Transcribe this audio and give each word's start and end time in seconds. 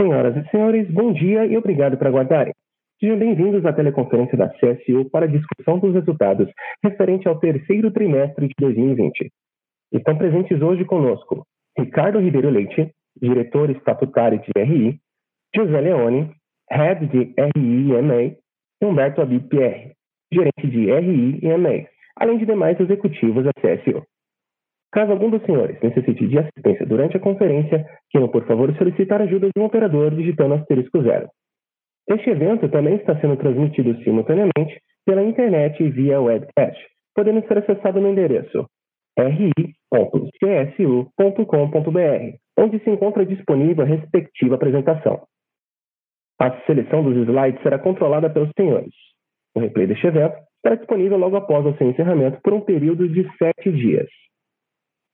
Senhoras 0.00 0.34
e 0.34 0.50
senhores, 0.50 0.90
bom 0.90 1.12
dia 1.12 1.44
e 1.44 1.58
obrigado 1.58 1.98
por 1.98 2.06
aguardarem. 2.06 2.54
Sejam 2.98 3.18
bem-vindos 3.18 3.66
à 3.66 3.72
teleconferência 3.74 4.34
da 4.34 4.48
CSU 4.48 5.10
para 5.10 5.28
discussão 5.28 5.78
dos 5.78 5.92
resultados 5.92 6.48
referente 6.82 7.28
ao 7.28 7.38
terceiro 7.38 7.90
trimestre 7.90 8.48
de 8.48 8.54
2020. 8.58 9.30
Estão 9.92 10.16
presentes 10.16 10.62
hoje 10.62 10.86
conosco 10.86 11.46
Ricardo 11.78 12.18
Ribeiro 12.18 12.48
Leite, 12.48 12.90
diretor 13.20 13.68
estatutário 13.68 14.40
de 14.40 14.62
RI, 14.62 14.98
José 15.54 15.80
Leone, 15.82 16.30
head 16.70 17.06
de 17.06 17.34
RI 17.36 17.90
e 17.90 18.00
MA, 18.00 18.36
Humberto 18.80 19.20
Abib 19.20 19.48
Pierre, 19.50 19.92
gerente 20.32 20.66
de 20.66 20.90
RI 20.90 21.40
e 21.42 21.56
MA, 21.58 21.86
além 22.16 22.38
de 22.38 22.46
demais 22.46 22.80
executivos 22.80 23.44
da 23.44 23.50
CSU. 23.52 24.02
Caso 24.92 25.12
algum 25.12 25.30
dos 25.30 25.42
senhores 25.44 25.80
necessite 25.80 26.26
de 26.26 26.38
assistência 26.38 26.84
durante 26.84 27.16
a 27.16 27.20
conferência, 27.20 27.86
queiram, 28.10 28.28
por 28.28 28.44
favor, 28.46 28.74
solicitar 28.76 29.22
ajuda 29.22 29.48
de 29.54 29.60
um 29.60 29.64
operador 29.64 30.14
digitando 30.14 30.54
asterisco 30.54 31.02
zero. 31.02 31.28
Este 32.08 32.30
evento 32.30 32.68
também 32.68 32.96
está 32.96 33.18
sendo 33.20 33.36
transmitido 33.36 33.96
simultaneamente 34.02 34.80
pela 35.06 35.22
internet 35.22 35.80
e 35.80 35.90
via 35.90 36.20
webcast, 36.20 36.80
podendo 37.14 37.46
ser 37.46 37.58
acessado 37.58 38.00
no 38.00 38.08
endereço 38.08 38.66
ri.csu.com.br, 39.18 39.82
onde 42.58 42.78
se 42.80 42.90
encontra 42.90 43.26
disponível 43.26 43.84
a 43.84 43.86
respectiva 43.86 44.54
apresentação. 44.56 45.22
A 46.40 46.50
seleção 46.66 47.04
dos 47.04 47.16
slides 47.28 47.62
será 47.62 47.78
controlada 47.78 48.30
pelos 48.30 48.50
senhores. 48.56 48.94
O 49.54 49.60
replay 49.60 49.86
deste 49.86 50.06
evento 50.06 50.36
estará 50.56 50.76
disponível 50.76 51.18
logo 51.18 51.36
após 51.36 51.66
o 51.66 51.76
seu 51.76 51.90
encerramento 51.90 52.40
por 52.42 52.54
um 52.54 52.60
período 52.60 53.08
de 53.08 53.28
sete 53.36 53.70
dias. 53.70 54.08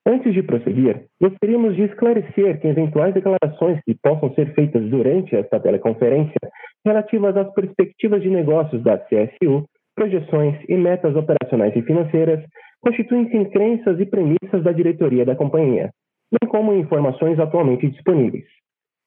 Antes 0.08 0.32
de 0.32 0.42
prosseguir, 0.44 1.06
gostaríamos 1.20 1.74
de 1.74 1.82
esclarecer 1.82 2.60
que 2.60 2.68
eventuais 2.68 3.12
declarações 3.12 3.80
que 3.84 3.96
possam 4.00 4.32
ser 4.34 4.54
feitas 4.54 4.88
durante 4.88 5.34
esta 5.34 5.58
teleconferência 5.58 6.38
relativas 6.84 7.36
às 7.36 7.52
perspectivas 7.52 8.22
de 8.22 8.30
negócios 8.30 8.80
da 8.84 8.98
CSU, 8.98 9.64
projeções 9.96 10.54
e 10.68 10.76
metas 10.76 11.16
operacionais 11.16 11.74
e 11.74 11.82
financeiras 11.82 12.40
constituem-se 12.80 13.36
em 13.36 13.50
crenças 13.50 13.98
e 13.98 14.06
premissas 14.06 14.62
da 14.62 14.70
diretoria 14.70 15.24
da 15.24 15.34
companhia, 15.34 15.90
bem 16.30 16.48
como 16.48 16.72
informações 16.72 17.36
atualmente 17.40 17.90
disponíveis. 17.90 18.44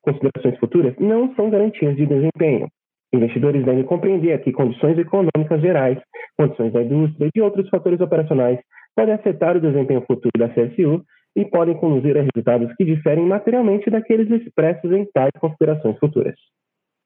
Considerações 0.02 0.59
futuras 0.59 0.94
não 1.00 1.33
são 1.36 1.50
garantias 1.50 1.95
de 1.95 2.05
desempenho. 2.05 2.67
Investidores 3.14 3.64
devem 3.64 3.83
compreender 3.83 4.44
que 4.44 4.52
condições 4.52 4.97
econômicas 4.97 5.61
gerais, 5.61 5.97
condições 6.38 6.73
da 6.73 6.83
indústria 6.83 7.30
e 7.33 7.42
outros 7.42 7.70
fatores 7.70 8.02
operacionais 8.02 8.59
podem 9.00 9.14
afetar 9.14 9.55
o 9.55 9.61
desempenho 9.61 10.02
futuro 10.02 10.31
da 10.38 10.50
CSU 10.50 11.05
e 11.33 11.45
podem 11.45 11.78
conduzir 11.78 12.17
a 12.17 12.22
resultados 12.22 12.75
que 12.75 12.83
diferem 12.83 13.25
materialmente 13.25 13.89
daqueles 13.89 14.30
expressos 14.30 14.92
em 14.92 15.05
tais 15.05 15.31
considerações 15.39 15.97
futuras. 16.00 16.36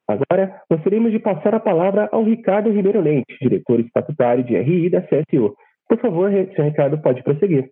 Agora, 0.08 0.60
gostaríamos 0.70 1.12
de 1.12 1.20
passar 1.20 1.54
a 1.54 1.60
palavra 1.60 2.10
ao 2.12 2.24
Ricardo 2.24 2.72
Ribeiro 2.72 3.00
Leite, 3.00 3.38
diretor 3.40 3.80
estatutário 3.80 4.44
de 4.44 4.58
RI 4.58 4.90
da 4.90 5.02
CSU. 5.02 5.56
Por 5.88 6.00
favor, 6.00 6.32
senhor 6.32 6.70
Ricardo, 6.70 7.00
pode 7.00 7.22
prosseguir. 7.22 7.70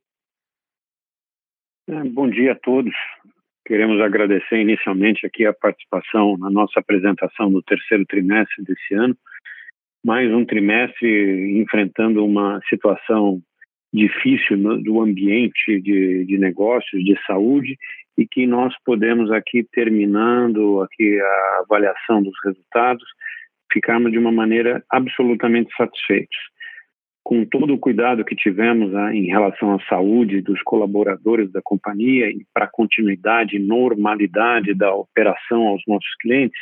É, 1.89 2.03
bom 2.03 2.29
dia 2.29 2.51
a 2.51 2.59
todos. 2.59 2.93
Queremos 3.65 3.99
agradecer 4.01 4.61
inicialmente 4.61 5.25
aqui 5.25 5.47
a 5.47 5.53
participação 5.53 6.37
na 6.37 6.49
nossa 6.51 6.79
apresentação 6.79 7.51
do 7.51 7.63
terceiro 7.63 8.05
trimestre 8.05 8.63
desse 8.63 8.93
ano. 8.93 9.17
Mais 10.05 10.31
um 10.31 10.45
trimestre 10.45 11.59
enfrentando 11.59 12.23
uma 12.23 12.59
situação 12.69 13.41
difícil 13.93 14.57
no, 14.57 14.81
do 14.81 15.01
ambiente 15.01 15.79
de, 15.81 16.25
de 16.25 16.37
negócios, 16.37 17.03
de 17.03 17.17
saúde, 17.25 17.77
e 18.17 18.27
que 18.27 18.45
nós 18.45 18.73
podemos 18.85 19.31
aqui, 19.31 19.63
terminando 19.71 20.81
aqui 20.81 21.19
a 21.19 21.59
avaliação 21.61 22.21
dos 22.21 22.33
resultados, 22.43 23.03
ficarmos 23.71 24.11
de 24.11 24.17
uma 24.17 24.31
maneira 24.31 24.83
absolutamente 24.89 25.73
satisfeitos. 25.75 26.37
Com 27.23 27.45
todo 27.45 27.73
o 27.73 27.79
cuidado 27.79 28.25
que 28.25 28.35
tivemos 28.35 28.93
ah, 28.95 29.13
em 29.13 29.27
relação 29.27 29.75
à 29.75 29.79
saúde 29.85 30.41
dos 30.41 30.61
colaboradores 30.63 31.51
da 31.51 31.61
companhia 31.63 32.29
e 32.29 32.45
para 32.53 32.65
a 32.65 32.71
continuidade 32.71 33.55
e 33.55 33.59
normalidade 33.59 34.73
da 34.73 34.93
operação 34.93 35.67
aos 35.67 35.81
nossos 35.87 36.13
clientes, 36.19 36.59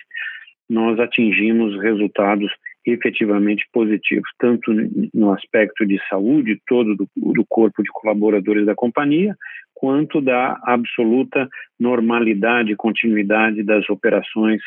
nós 0.69 0.99
atingimos 0.99 1.81
resultados 1.81 2.51
efetivamente 2.91 3.67
positivos, 3.71 4.29
tanto 4.39 4.71
no 5.13 5.31
aspecto 5.33 5.85
de 5.85 5.99
saúde 6.09 6.61
todo 6.67 6.95
do, 6.95 7.07
do 7.15 7.45
corpo 7.47 7.83
de 7.83 7.89
colaboradores 7.91 8.65
da 8.65 8.75
companhia, 8.75 9.35
quanto 9.73 10.21
da 10.21 10.59
absoluta 10.63 11.47
normalidade 11.79 12.71
e 12.71 12.75
continuidade 12.75 13.63
das 13.63 13.89
operações 13.89 14.61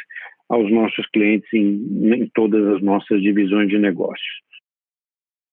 aos 0.49 0.71
nossos 0.71 1.07
clientes 1.09 1.49
em, 1.53 2.15
em 2.15 2.31
todas 2.35 2.77
as 2.77 2.83
nossas 2.83 3.21
divisões 3.23 3.69
de 3.69 3.79
negócios. 3.79 4.43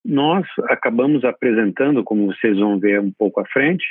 Nós 0.06 0.46
acabamos 0.70 1.24
apresentando, 1.24 2.04
como 2.04 2.28
vocês 2.28 2.58
vão 2.58 2.80
ver 2.80 3.00
um 3.00 3.12
pouco 3.12 3.42
à 3.42 3.46
frente, 3.46 3.86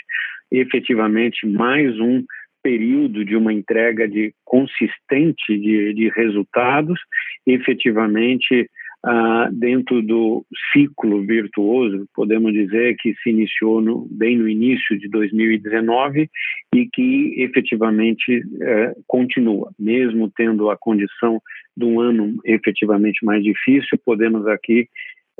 efetivamente 0.50 1.47
mais 1.47 1.99
um 2.00 2.25
período 2.68 3.24
de 3.24 3.34
uma 3.34 3.50
entrega 3.50 4.06
de 4.06 4.34
consistente 4.44 5.58
de, 5.58 5.94
de 5.94 6.10
resultados, 6.10 7.00
efetivamente 7.46 8.68
ah, 9.02 9.48
dentro 9.50 10.02
do 10.02 10.44
ciclo 10.70 11.24
virtuoso, 11.24 12.06
podemos 12.14 12.52
dizer 12.52 12.94
que 12.98 13.14
se 13.22 13.30
iniciou 13.30 13.80
no, 13.80 14.06
bem 14.10 14.36
no 14.36 14.46
início 14.46 14.98
de 14.98 15.08
2019 15.08 16.28
e 16.74 16.88
que 16.92 17.34
efetivamente 17.38 18.42
eh, 18.60 18.92
continua, 19.06 19.72
mesmo 19.78 20.30
tendo 20.36 20.68
a 20.68 20.76
condição 20.76 21.40
de 21.74 21.86
um 21.86 22.00
ano 22.00 22.38
efetivamente 22.44 23.24
mais 23.24 23.42
difícil, 23.42 23.98
podemos 24.04 24.46
aqui 24.46 24.88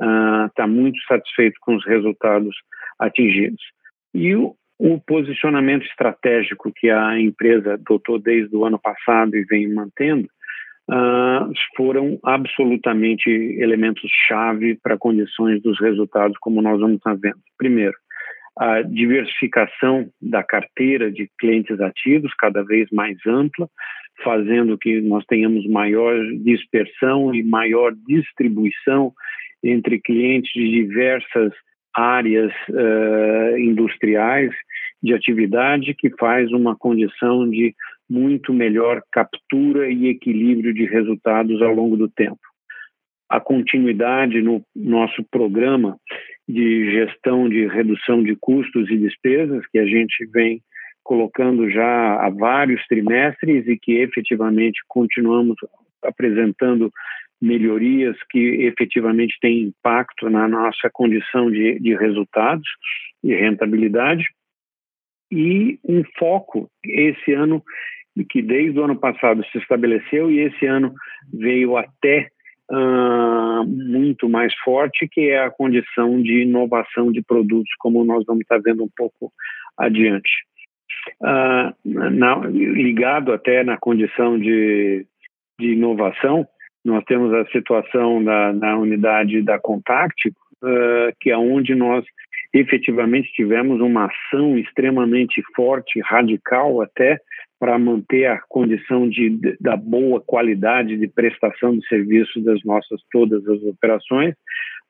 estar 0.01 0.49
tá 0.55 0.65
muito 0.65 0.99
satisfeitos 1.07 1.59
com 1.59 1.75
os 1.75 1.85
resultados 1.85 2.55
atingidos. 2.97 3.61
E 4.15 4.33
o, 4.35 4.55
o 4.79 4.97
posicionamento 4.97 5.85
estratégico 5.85 6.71
que 6.73 6.89
a 6.89 7.19
empresa 7.19 7.73
adotou 7.73 8.17
desde 8.17 8.55
o 8.55 8.63
ano 8.63 8.79
passado 8.79 9.35
e 9.35 9.43
vem 9.43 9.67
mantendo 9.67 10.29
uh, 10.89 11.51
foram 11.75 12.17
absolutamente 12.23 13.29
elementos-chave 13.29 14.79
para 14.81 14.97
condições 14.97 15.61
dos 15.61 15.77
resultados, 15.81 16.37
como 16.39 16.61
nós 16.61 16.79
vamos 16.79 16.95
estar 16.95 17.13
vendo. 17.15 17.39
Primeiro, 17.57 17.95
a 18.57 18.81
diversificação 18.81 20.09
da 20.21 20.43
carteira 20.43 21.11
de 21.11 21.29
clientes 21.37 21.79
ativos, 21.81 22.33
cada 22.35 22.63
vez 22.63 22.87
mais 22.91 23.17
ampla, 23.27 23.69
fazendo 24.23 24.77
que 24.77 25.01
nós 25.01 25.25
tenhamos 25.25 25.67
maior 25.67 26.15
dispersão 26.43 27.35
e 27.35 27.43
maior 27.43 27.93
distribuição 28.07 29.13
entre 29.61 29.99
clientes 29.99 30.51
de 30.53 30.69
diversas 30.69 31.53
áreas 31.95 32.51
uh, 32.69 33.57
industriais 33.57 34.51
de 35.01 35.13
atividade 35.13 35.93
que 35.93 36.09
faz 36.19 36.51
uma 36.51 36.75
condição 36.75 37.49
de 37.49 37.73
muito 38.09 38.53
melhor 38.53 39.01
captura 39.11 39.89
e 39.89 40.07
equilíbrio 40.07 40.73
de 40.73 40.85
resultados 40.85 41.61
ao 41.61 41.73
longo 41.73 41.95
do 41.95 42.09
tempo. 42.09 42.39
A 43.29 43.39
continuidade 43.39 44.41
no 44.41 44.63
nosso 44.75 45.23
programa 45.29 45.97
de 46.47 46.91
gestão 46.91 47.47
de 47.47 47.67
redução 47.67 48.23
de 48.23 48.35
custos 48.35 48.89
e 48.89 48.97
despesas, 48.97 49.63
que 49.71 49.77
a 49.77 49.85
gente 49.85 50.25
vem 50.31 50.61
colocando 51.03 51.69
já 51.69 52.25
há 52.25 52.29
vários 52.29 52.85
trimestres 52.87 53.67
e 53.67 53.77
que 53.77 53.99
efetivamente 53.99 54.79
continuamos 54.87 55.55
apresentando 56.03 56.91
melhorias 57.41 58.17
que 58.29 58.39
efetivamente 58.65 59.37
têm 59.39 59.61
impacto 59.61 60.29
na 60.29 60.47
nossa 60.47 60.89
condição 60.91 61.49
de, 61.49 61.79
de 61.79 61.95
resultados 61.95 62.67
e 63.23 63.33
rentabilidade 63.33 64.25
e 65.31 65.79
um 65.87 66.03
foco 66.17 66.69
esse 66.83 67.33
ano 67.33 67.63
que 68.29 68.41
desde 68.41 68.77
o 68.77 68.83
ano 68.83 68.99
passado 68.99 69.45
se 69.51 69.57
estabeleceu 69.59 70.29
e 70.29 70.39
esse 70.39 70.65
ano 70.65 70.93
veio 71.31 71.77
até 71.77 72.29
uh, 72.69 73.65
muito 73.65 74.27
mais 74.27 74.53
forte, 74.63 75.07
que 75.07 75.29
é 75.29 75.43
a 75.43 75.51
condição 75.51 76.21
de 76.21 76.41
inovação 76.41 77.11
de 77.11 77.21
produtos, 77.21 77.71
como 77.79 78.03
nós 78.03 78.23
vamos 78.25 78.41
estar 78.41 78.59
vendo 78.59 78.83
um 78.83 78.89
pouco 78.95 79.31
adiante. 79.77 80.29
Uh, 81.21 81.73
na, 81.85 82.35
ligado 82.45 83.31
até 83.31 83.63
na 83.63 83.77
condição 83.77 84.37
de, 84.37 85.05
de 85.59 85.73
inovação, 85.73 86.45
nós 86.89 87.03
temos 87.05 87.33
a 87.33 87.45
situação 87.51 88.23
da, 88.23 88.51
na 88.53 88.77
unidade 88.77 89.41
da 89.41 89.59
Contact, 89.59 90.29
uh, 90.29 91.13
que 91.19 91.29
é 91.29 91.37
onde 91.37 91.75
nós 91.75 92.03
efetivamente 92.53 93.31
tivemos 93.33 93.79
uma 93.79 94.07
ação 94.07 94.57
extremamente 94.57 95.41
forte, 95.55 96.01
radical 96.01 96.81
até, 96.81 97.19
para 97.59 97.77
manter 97.77 98.25
a 98.25 98.39
condição 98.47 99.07
de, 99.07 99.37
da 99.59 99.75
boa 99.75 100.21
qualidade 100.21 100.97
de 100.97 101.07
prestação 101.07 101.77
de 101.77 101.85
serviços 101.87 102.43
das 102.43 102.63
nossas 102.63 103.01
todas 103.11 103.45
as 103.47 103.61
operações, 103.63 104.33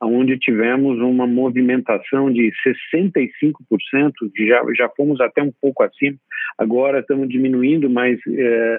onde 0.02 0.38
tivemos 0.38 1.00
uma 1.00 1.28
movimentação 1.28 2.32
de 2.32 2.52
65%, 2.94 3.54
já, 4.38 4.64
já 4.78 4.90
fomos 4.96 5.20
até 5.20 5.42
um 5.42 5.52
pouco 5.60 5.84
acima, 5.84 6.16
agora 6.58 7.00
estamos 7.00 7.28
diminuindo, 7.28 7.90
mas 7.90 8.18
é, 8.28 8.78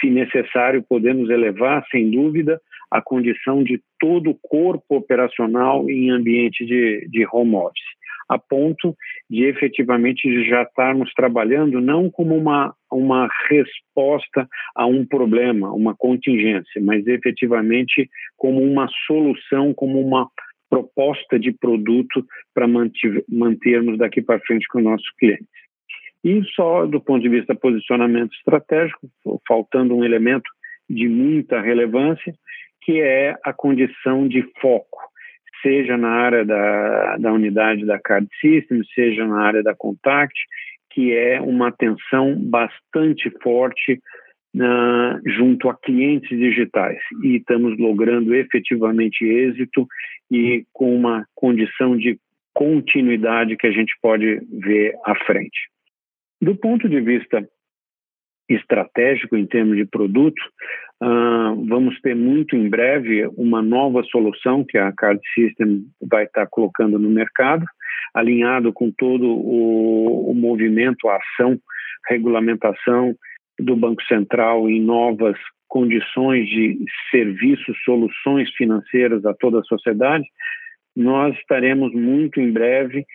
se 0.00 0.10
necessário, 0.10 0.84
podemos 0.88 1.30
elevar, 1.30 1.84
sem 1.90 2.10
dúvida, 2.10 2.60
a 2.90 3.00
condição 3.00 3.62
de 3.62 3.80
todo 3.98 4.30
o 4.30 4.38
corpo 4.42 4.96
operacional 4.96 5.88
em 5.88 6.10
ambiente 6.10 6.64
de, 6.66 7.06
de 7.08 7.26
home 7.32 7.54
office, 7.54 8.00
a 8.28 8.38
ponto 8.38 8.94
de 9.28 9.44
efetivamente 9.44 10.48
já 10.48 10.62
estarmos 10.62 11.12
trabalhando 11.14 11.80
não 11.80 12.10
como 12.10 12.36
uma, 12.36 12.74
uma 12.90 13.28
resposta 13.48 14.48
a 14.74 14.86
um 14.86 15.06
problema, 15.06 15.72
uma 15.72 15.94
contingência, 15.96 16.80
mas 16.80 17.06
efetivamente 17.06 18.08
como 18.36 18.62
uma 18.62 18.88
solução, 19.06 19.72
como 19.72 20.00
uma 20.00 20.28
proposta 20.68 21.38
de 21.38 21.52
produto 21.52 22.24
para 22.54 22.68
mantermos 23.28 23.98
daqui 23.98 24.22
para 24.22 24.40
frente 24.40 24.66
com 24.68 24.78
o 24.78 24.82
nosso 24.82 25.04
cliente. 25.18 25.44
E 26.24 26.42
só 26.54 26.86
do 26.86 27.00
ponto 27.00 27.22
de 27.22 27.28
vista 27.28 27.54
posicionamento 27.54 28.32
estratégico, 28.34 29.08
faltando 29.46 29.96
um 29.96 30.04
elemento 30.04 30.50
de 30.88 31.08
muita 31.08 31.60
relevância, 31.60 32.34
que 32.82 33.00
é 33.00 33.36
a 33.44 33.52
condição 33.52 34.26
de 34.26 34.42
foco, 34.60 34.98
seja 35.62 35.96
na 35.96 36.10
área 36.10 36.44
da, 36.44 37.16
da 37.18 37.32
unidade 37.32 37.86
da 37.86 37.98
Card 37.98 38.28
System, 38.40 38.82
seja 38.94 39.26
na 39.26 39.42
área 39.42 39.62
da 39.62 39.74
Contact, 39.74 40.34
que 40.90 41.12
é 41.12 41.40
uma 41.40 41.68
atenção 41.68 42.34
bastante 42.36 43.30
forte 43.42 44.00
uh, 44.56 45.30
junto 45.30 45.68
a 45.68 45.76
clientes 45.76 46.36
digitais. 46.36 46.98
E 47.22 47.36
estamos 47.36 47.78
logrando 47.78 48.34
efetivamente 48.34 49.24
êxito 49.24 49.86
e 50.30 50.64
com 50.72 50.94
uma 50.94 51.24
condição 51.34 51.96
de 51.96 52.18
continuidade 52.52 53.56
que 53.56 53.66
a 53.66 53.70
gente 53.70 53.92
pode 54.02 54.40
ver 54.50 54.94
à 55.04 55.14
frente. 55.24 55.70
Do 56.40 56.56
ponto 56.56 56.88
de 56.88 57.00
vista 57.00 57.46
estratégico 58.48 59.36
em 59.36 59.46
termos 59.46 59.76
de 59.76 59.84
produto, 59.84 60.40
uh, 61.02 61.66
vamos 61.66 62.00
ter 62.00 62.16
muito 62.16 62.56
em 62.56 62.68
breve 62.68 63.26
uma 63.36 63.62
nova 63.62 64.02
solução 64.04 64.64
que 64.64 64.76
a 64.76 64.92
Card 64.92 65.20
System 65.34 65.84
vai 66.00 66.24
estar 66.24 66.46
colocando 66.48 66.98
no 66.98 67.08
mercado, 67.08 67.64
alinhado 68.14 68.72
com 68.72 68.90
todo 68.90 69.24
o, 69.26 70.30
o 70.30 70.34
movimento, 70.34 71.08
a 71.08 71.16
ação, 71.16 71.58
regulamentação 72.08 73.14
do 73.58 73.76
Banco 73.76 74.02
Central 74.04 74.68
em 74.68 74.80
novas 74.80 75.36
condições 75.68 76.48
de 76.48 76.78
serviços, 77.10 77.76
soluções 77.84 78.50
financeiras 78.56 79.24
a 79.24 79.32
toda 79.32 79.60
a 79.60 79.64
sociedade, 79.64 80.24
nós 80.96 81.36
estaremos 81.38 81.92
muito 81.94 82.40
em 82.40 82.50
breve 82.50 83.06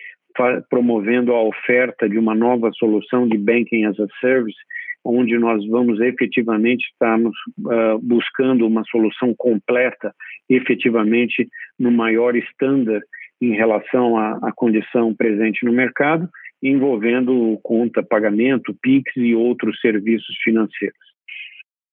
promovendo 0.69 1.33
a 1.33 1.41
oferta 1.41 2.07
de 2.07 2.17
uma 2.17 2.35
nova 2.35 2.71
solução 2.73 3.27
de 3.27 3.37
Banking 3.37 3.85
as 3.85 3.99
a 3.99 4.07
Service, 4.19 4.57
onde 5.05 5.37
nós 5.37 5.65
vamos 5.67 6.01
efetivamente 6.01 6.87
estarmos 6.91 7.35
uh, 7.59 7.99
buscando 8.01 8.65
uma 8.65 8.83
solução 8.85 9.35
completa, 9.37 10.13
efetivamente 10.49 11.47
no 11.79 11.91
maior 11.91 12.35
estándar 12.35 13.01
em 13.39 13.53
relação 13.53 14.17
à, 14.17 14.39
à, 14.41 14.51
condição 14.51 15.13
presente 15.13 15.63
no 15.63 15.71
mercado, 15.71 16.27
envolvendo 16.63 17.59
conta, 17.61 18.01
pagamento, 18.01 18.75
PIX 18.81 19.03
e 19.17 19.35
outros 19.35 19.79
serviços 19.79 20.35
financeiros. 20.43 20.97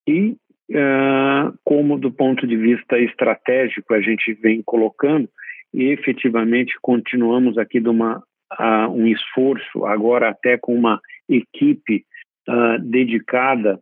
E 0.09 0.35
uh, 0.71 1.53
como 1.65 1.99
do 1.99 2.11
ponto 2.11 2.47
de 2.47 2.56
vista 2.56 2.99
estratégico 2.99 3.93
a 3.93 4.00
gente 4.00 4.33
vem 4.35 4.62
colocando, 4.65 5.29
e 5.75 5.85
efetivamente 5.85 6.75
continuamos 6.81 7.59
aqui 7.59 7.81
de 7.81 7.88
uma 7.88 8.23
uh, 8.58 8.90
um 8.90 9.06
esforço, 9.06 9.84
agora 9.87 10.31
até 10.31 10.58
com 10.58 10.75
uma 10.75 11.00
equipe 11.28 12.04
uh, 12.49 12.78
dedicada, 12.81 13.81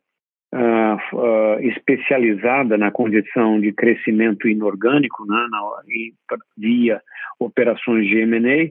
uh, 0.55 1.61
especializada 1.61 2.77
na 2.77 2.91
condição 2.91 3.61
de 3.61 3.73
crescimento 3.73 4.49
inorgânico, 4.49 5.25
né, 5.27 5.47
na, 5.51 6.39
via 6.57 7.01
operações 7.39 8.07
de 8.07 8.19
M&A, 8.21 8.71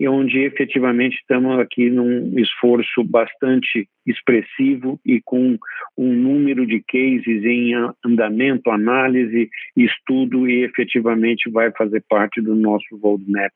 e 0.00 0.08
onde 0.08 0.38
efetivamente 0.38 1.16
estamos 1.16 1.58
aqui 1.58 1.90
num 1.90 2.38
esforço 2.38 3.02
bastante 3.02 3.88
expressivo 4.06 5.00
e 5.04 5.20
com 5.20 5.58
um 5.96 6.12
número 6.12 6.64
de 6.64 6.80
cases 6.86 7.44
em 7.44 7.72
andamento, 8.04 8.70
análise, 8.70 9.50
estudo 9.76 10.48
e 10.48 10.62
efetivamente 10.62 11.50
vai 11.50 11.72
fazer 11.72 12.04
parte 12.08 12.40
do 12.40 12.54
nosso 12.54 12.96
roadmap 13.02 13.52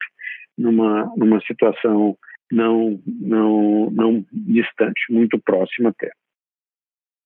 numa, 0.63 1.13
numa 1.17 1.41
situação 1.43 2.17
não, 2.51 3.01
não, 3.07 3.91
não 3.91 4.25
distante, 4.33 5.01
muito 5.11 5.39
próxima 5.39 5.91
até. 5.91 6.11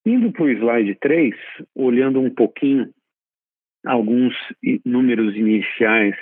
Indo 0.05 0.31
para 0.31 0.43
o 0.43 0.49
slide 0.49 0.95
3, 0.99 1.35
olhando 1.75 2.19
um 2.19 2.33
pouquinho 2.33 2.89
alguns 3.85 4.33
números 4.85 5.35
iniciais 5.35 6.15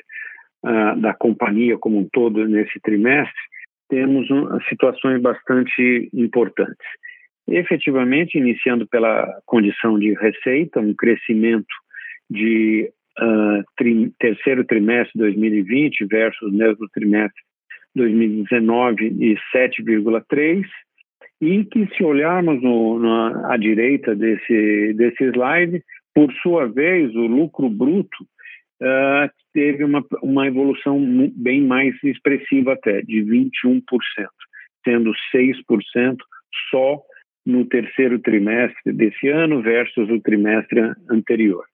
uh, 0.64 1.00
da 1.00 1.14
companhia 1.14 1.78
como 1.78 2.00
um 2.00 2.10
todo 2.12 2.48
nesse 2.48 2.80
trimestre, 2.82 3.34
temos 3.88 4.30
um, 4.32 4.60
situações 4.68 5.22
bastante 5.22 6.10
importantes. 6.14 6.88
Efetivamente, 7.48 8.40
iniciando 8.40 8.88
pela 8.88 9.40
condição 9.46 10.00
de 10.00 10.14
receita, 10.14 10.80
um 10.80 10.96
crescimento 10.96 11.74
de 12.28 12.92
uh, 13.22 13.64
tri, 13.78 14.12
terceiro 14.20 14.64
trimestre 14.66 15.14
de 15.14 15.20
2020 15.20 16.06
versus 16.06 16.54
mesmo 16.54 16.88
trimestre 16.94 17.42
2019 17.96 19.10
de 19.12 19.36
7,3 19.54 20.66
e 21.42 21.64
que 21.66 21.88
se 21.96 22.04
olharmos 22.04 22.62
no, 22.62 23.00
na, 23.00 23.54
à 23.54 23.58
direita 23.58 24.16
desse, 24.16 24.94
desse 24.94 25.24
slide, 25.32 25.84
por 26.14 26.32
sua 26.42 26.68
vez, 26.68 27.14
o 27.16 27.28
lucro 27.28 27.70
bruto 27.70 28.24
uh, 28.82 29.30
teve 29.54 29.84
uma, 29.84 30.04
uma 30.22 30.48
evolução 30.48 31.00
bem 31.36 31.62
mais 31.62 31.96
expressiva 32.04 32.74
até, 32.74 33.02
de 33.02 33.22
21%, 33.24 33.82
sendo 34.84 35.12
6% 35.34 36.18
só 36.70 37.02
no 37.46 37.66
terceiro 37.66 38.18
trimestre 38.20 38.94
desse 38.94 39.28
ano 39.28 39.62
versus 39.62 40.10
o 40.10 40.20
trimestre 40.22 40.80
anterior. 41.10 41.66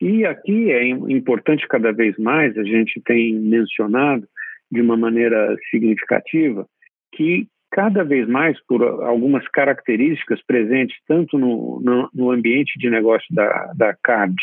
E 0.00 0.24
aqui 0.24 0.70
é 0.70 0.88
importante 0.88 1.66
cada 1.68 1.92
vez 1.92 2.16
mais, 2.18 2.56
a 2.56 2.62
gente 2.62 3.00
tem 3.04 3.34
mencionado 3.34 4.26
de 4.70 4.80
uma 4.80 4.96
maneira 4.96 5.56
significativa, 5.70 6.66
que 7.12 7.48
cada 7.70 8.04
vez 8.04 8.28
mais, 8.28 8.58
por 8.66 8.82
algumas 8.82 9.46
características 9.48 10.40
presentes 10.46 10.96
tanto 11.06 11.36
no, 11.36 11.80
no, 11.80 12.08
no 12.14 12.30
ambiente 12.30 12.78
de 12.78 12.88
negócio 12.88 13.26
da, 13.34 13.72
da 13.76 13.94
CARD 14.02 14.36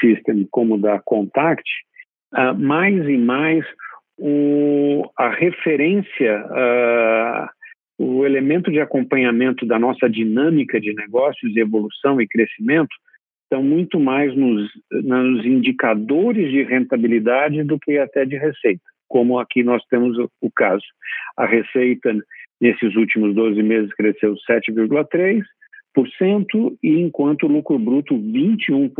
System 0.00 0.46
como 0.50 0.78
da 0.78 1.00
Contact, 1.00 1.68
uh, 2.34 2.56
mais 2.56 2.94
e 3.08 3.18
mais 3.18 3.64
o, 4.16 5.10
a 5.16 5.28
referência, 5.30 6.44
uh, 6.46 7.48
o 7.98 8.24
elemento 8.24 8.70
de 8.70 8.80
acompanhamento 8.80 9.66
da 9.66 9.78
nossa 9.78 10.08
dinâmica 10.08 10.80
de 10.80 10.94
negócios, 10.94 11.56
evolução 11.56 12.20
e 12.20 12.28
crescimento, 12.28 12.94
estão 13.48 13.62
muito 13.62 13.98
mais 13.98 14.36
nos, 14.36 14.70
nos 14.92 15.44
indicadores 15.44 16.50
de 16.50 16.62
rentabilidade 16.62 17.64
do 17.64 17.78
que 17.78 17.96
até 17.96 18.26
de 18.26 18.36
receita, 18.36 18.82
como 19.08 19.38
aqui 19.38 19.64
nós 19.64 19.82
temos 19.86 20.18
o, 20.18 20.50
caso. 20.50 20.84
A 21.36 21.46
receita 21.46 22.14
nesses 22.60 22.94
últimos 22.94 23.34
12 23.34 23.62
meses 23.62 23.92
cresceu 23.94 24.34
7,3%, 24.48 25.42
e 26.82 27.00
enquanto 27.00 27.44
o 27.44 27.48
lucro 27.48 27.78
bruto 27.78 28.14
21%. 28.14 28.92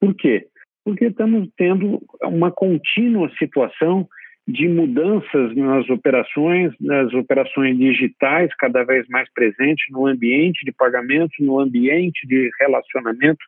Por 0.00 0.14
quê? 0.14 0.46
Porque 0.82 1.06
estamos 1.06 1.48
tendo 1.56 2.00
uma 2.22 2.50
contínua 2.50 3.30
situação 3.38 4.08
de 4.46 4.68
mudanças 4.68 5.56
nas 5.56 5.88
operações, 5.88 6.72
nas 6.80 7.12
operações 7.14 7.78
digitais, 7.78 8.54
cada 8.58 8.84
vez 8.84 9.06
mais 9.08 9.32
presentes 9.32 9.84
no 9.90 10.06
ambiente 10.06 10.64
de 10.64 10.72
pagamento, 10.72 11.32
no 11.40 11.58
ambiente 11.58 12.26
de 12.26 12.50
relacionamento 12.60 13.42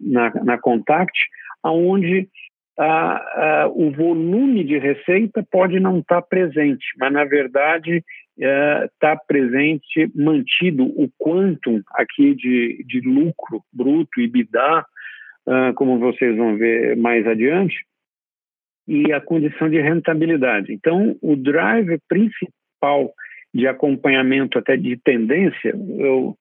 na, 0.00 0.32
na 0.42 0.58
Contact, 0.58 1.18
aonde 1.62 2.26
o 3.74 3.90
volume 3.90 4.64
de 4.64 4.78
receita 4.78 5.44
pode 5.50 5.78
não 5.78 5.98
estar 5.98 6.22
tá 6.22 6.26
presente, 6.26 6.86
mas 6.98 7.12
na 7.12 7.24
verdade 7.24 8.02
está 8.38 9.12
é, 9.12 9.16
presente, 9.28 10.10
mantido 10.14 10.84
o 10.84 11.10
quantum 11.18 11.82
aqui 11.94 12.34
de, 12.34 12.82
de 12.86 13.00
lucro 13.00 13.62
bruto 13.70 14.18
e 14.18 14.26
bidá, 14.26 14.86
uh, 15.46 15.74
como 15.74 15.98
vocês 15.98 16.34
vão 16.36 16.56
ver 16.56 16.96
mais 16.96 17.26
adiante, 17.26 17.76
e 18.90 19.12
a 19.12 19.20
condição 19.20 19.70
de 19.70 19.80
rentabilidade. 19.80 20.72
Então, 20.72 21.16
o 21.22 21.36
drive 21.36 21.96
principal 22.08 23.14
de 23.54 23.68
acompanhamento 23.68 24.58
até 24.58 24.76
de 24.76 24.96
tendência, 24.96 25.72
eu 25.96 26.36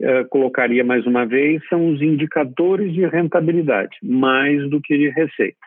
uh, 0.00 0.28
colocaria 0.28 0.84
mais 0.84 1.04
uma 1.04 1.26
vez, 1.26 1.60
são 1.68 1.88
os 1.88 2.00
indicadores 2.00 2.92
de 2.92 3.04
rentabilidade, 3.06 3.96
mais 4.04 4.70
do 4.70 4.80
que 4.80 4.96
de 4.96 5.08
receita. 5.08 5.58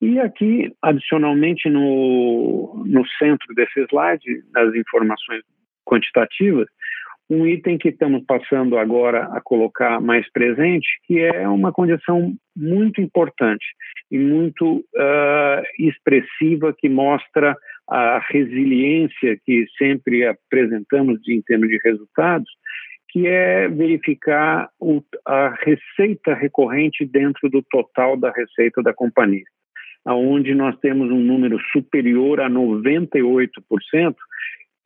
E 0.00 0.20
aqui, 0.20 0.72
adicionalmente, 0.80 1.68
no, 1.68 2.84
no 2.86 3.04
centro 3.18 3.52
desse 3.56 3.80
slide, 3.90 4.44
nas 4.54 4.72
informações 4.76 5.42
quantitativas, 5.84 6.68
um 7.28 7.46
item 7.46 7.76
que 7.76 7.88
estamos 7.88 8.24
passando 8.24 8.78
agora 8.78 9.24
a 9.32 9.40
colocar 9.40 10.00
mais 10.00 10.30
presente, 10.30 10.86
que 11.04 11.18
é 11.20 11.48
uma 11.48 11.72
condição 11.72 12.32
muito 12.56 13.00
importante 13.00 13.64
e 14.10 14.18
muito 14.18 14.76
uh, 14.76 15.62
expressiva 15.78 16.74
que 16.76 16.88
mostra 16.88 17.56
a 17.88 18.20
resiliência 18.30 19.38
que 19.44 19.66
sempre 19.76 20.26
apresentamos 20.26 21.20
em 21.28 21.42
termos 21.42 21.68
de 21.68 21.80
resultados, 21.84 22.48
que 23.10 23.26
é 23.26 23.68
verificar 23.68 24.68
o, 24.80 25.02
a 25.24 25.54
receita 25.64 26.34
recorrente 26.34 27.04
dentro 27.04 27.48
do 27.48 27.62
total 27.62 28.16
da 28.16 28.30
receita 28.30 28.82
da 28.82 28.92
companhia, 28.92 29.44
aonde 30.04 30.54
nós 30.54 30.78
temos 30.78 31.10
um 31.10 31.20
número 31.20 31.58
superior 31.72 32.40
a 32.40 32.50
98%, 32.50 33.50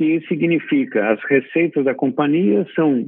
que 0.00 0.19
significa 0.28 1.11
as 1.12 1.23
receitas 1.25 1.85
da 1.85 1.95
companhia 1.95 2.66
são 2.75 3.04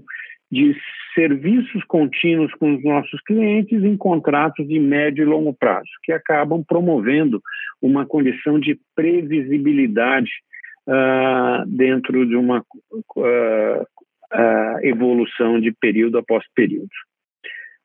de 0.50 0.76
serviços 1.14 1.82
contínuos 1.84 2.52
com 2.56 2.74
os 2.74 2.84
nossos 2.84 3.18
clientes 3.22 3.82
em 3.82 3.96
contratos 3.96 4.68
de 4.68 4.78
médio 4.78 5.22
e 5.22 5.24
longo 5.24 5.54
prazo, 5.54 5.88
que 6.02 6.12
acabam 6.12 6.62
promovendo 6.62 7.40
uma 7.80 8.04
condição 8.04 8.60
de 8.60 8.78
previsibilidade 8.94 10.30
uh, 10.86 11.66
dentro 11.66 12.26
de 12.26 12.36
uma 12.36 12.62
uh, 13.16 13.22
uh, 13.22 14.78
evolução 14.82 15.58
de 15.58 15.72
período 15.72 16.18
após 16.18 16.44
período. 16.54 16.90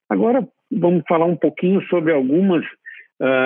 Agora, 0.06 0.46
vamos 0.70 1.02
falar 1.08 1.24
um 1.24 1.36
pouquinho 1.36 1.80
sobre 1.88 2.12
algumas 2.12 2.62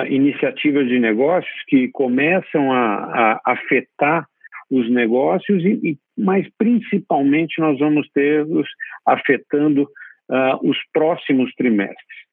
iniciativas 0.07 0.87
de 0.87 0.99
negócios 0.99 1.63
que 1.67 1.87
começam 1.87 2.71
a, 2.71 3.39
a 3.43 3.53
afetar 3.53 4.27
os 4.69 4.89
negócios, 4.89 5.63
e, 5.63 5.79
e, 5.83 5.97
mas 6.17 6.47
principalmente 6.57 7.59
nós 7.59 7.77
vamos 7.79 8.09
ter-os 8.09 8.67
afetando 9.05 9.83
uh, 10.29 10.69
os 10.69 10.77
próximos 10.91 11.53
trimestres. 11.55 12.23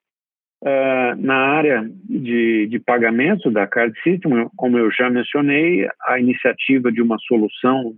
Uh, 0.62 1.16
na 1.18 1.36
área 1.36 1.90
de, 2.04 2.66
de 2.66 2.78
pagamento 2.78 3.50
da 3.50 3.66
Card 3.66 3.94
System, 4.02 4.48
como 4.56 4.78
eu 4.78 4.90
já 4.90 5.08
mencionei, 5.08 5.88
a 6.06 6.20
iniciativa 6.20 6.92
de 6.92 7.00
uma 7.00 7.16
solução 7.20 7.94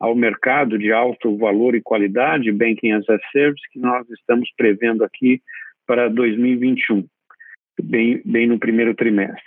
ao 0.00 0.14
mercado 0.14 0.78
de 0.78 0.90
alto 0.90 1.36
valor 1.36 1.74
e 1.74 1.82
qualidade, 1.82 2.50
Banking 2.50 2.92
as 2.92 3.08
a 3.08 3.18
Service, 3.30 3.62
que 3.70 3.78
nós 3.78 4.08
estamos 4.10 4.50
prevendo 4.56 5.04
aqui 5.04 5.40
para 5.86 6.08
2021, 6.08 7.06
bem, 7.82 8.22
bem 8.24 8.46
no 8.46 8.58
primeiro 8.58 8.94
trimestre. 8.94 9.42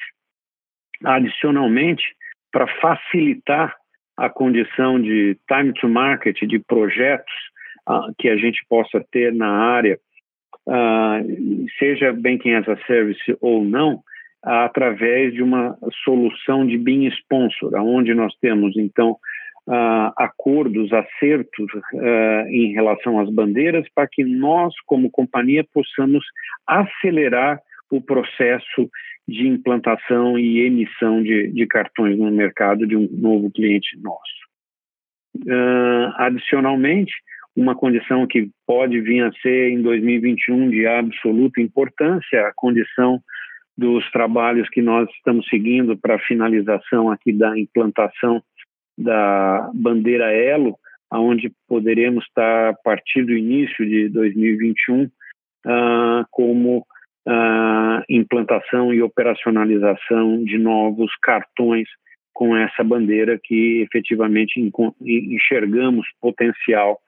Adicionalmente, 1.04 2.04
para 2.52 2.68
facilitar 2.80 3.76
a 4.18 4.30
condição 4.30 5.02
de 5.02 5.38
time 5.48 5.74
to 5.74 5.90
market, 5.90 6.38
de 6.42 6.60
projetos 6.60 7.34
uh, 7.90 8.14
que 8.18 8.30
a 8.30 8.38
gente 8.38 8.64
possa 8.70 9.04
ter 9.12 9.34
na 9.34 9.50
área, 9.50 10.00
uh, 10.68 11.66
seja 11.80 12.14
banking 12.14 12.54
as 12.54 12.68
a 12.68 12.78
service 12.86 13.38
ou 13.42 13.64
não, 13.64 13.96
uh, 13.96 14.66
através 14.66 15.34
de 15.34 15.42
uma 15.42 15.78
solução 16.04 16.66
de 16.66 16.78
BIM 16.78 17.08
sponsor, 17.08 17.74
onde 17.76 18.14
nós 18.14 18.34
temos 18.40 18.76
então 18.78 19.18
acordos, 20.18 20.92
acertos 20.92 21.72
em 22.50 22.74
relação 22.74 23.18
às 23.18 23.30
bandeiras, 23.30 23.88
para 23.96 24.06
que 24.12 24.22
nós, 24.22 24.74
como 24.86 25.10
companhia, 25.10 25.66
possamos 25.74 26.22
acelerar 26.68 27.62
o 27.90 28.02
processo 28.02 28.90
de 29.28 29.48
implantação 29.48 30.38
e 30.38 30.62
emissão 30.62 31.24
de, 31.24 31.48
de 31.48 31.66
cartões 31.66 32.18
no 32.18 32.30
mercado 32.32 32.86
de 32.86 32.96
um 32.96 33.08
novo 33.12 33.50
cliente 33.52 33.98
nosso. 34.02 34.44
Uh, 35.38 36.14
adicionalmente, 36.18 37.14
uma 37.56 37.76
condição 37.76 38.28
que 38.28 38.50
pode 38.66 39.00
vir 39.02 39.24
a 39.24 39.32
ser 39.42 39.70
em 39.72 39.82
2021 39.82 40.70
de 40.70 40.86
absoluta 40.86 41.62
importância, 41.62 42.48
a 42.48 42.54
condição 42.56 43.20
dos 43.78 44.10
trabalhos 44.12 44.70
que 44.70 44.82
nós 44.82 45.10
estamos 45.12 45.48
seguindo 45.48 45.98
para 45.98 46.16
a 46.16 46.20
finalização 46.20 47.10
aqui 47.10 47.32
da 47.34 47.58
implantação 47.58 48.42
da 48.98 49.72
bandeira 49.74 50.32
Elo, 50.32 50.78
aonde 51.10 51.52
poderemos 51.68 52.24
estar 52.26 52.70
a 52.70 52.74
partir 52.74 53.24
do 53.24 53.34
início 53.34 53.86
de 53.86 54.10
2021 54.10 55.04
uh, 55.06 56.26
como 56.32 56.86
uh, 57.28 58.04
implantação 58.10 58.94
e 58.94 59.02
operacionalização 59.02 60.44
de 60.44 60.58
novos 60.58 61.12
cartões 61.22 61.88
com 62.34 62.58
essa 62.58 62.84
bandeira 62.84 63.40
que 63.42 63.82
efetivamente 63.82 64.60
enxergamos 65.02 66.06
potencial 66.20 67.00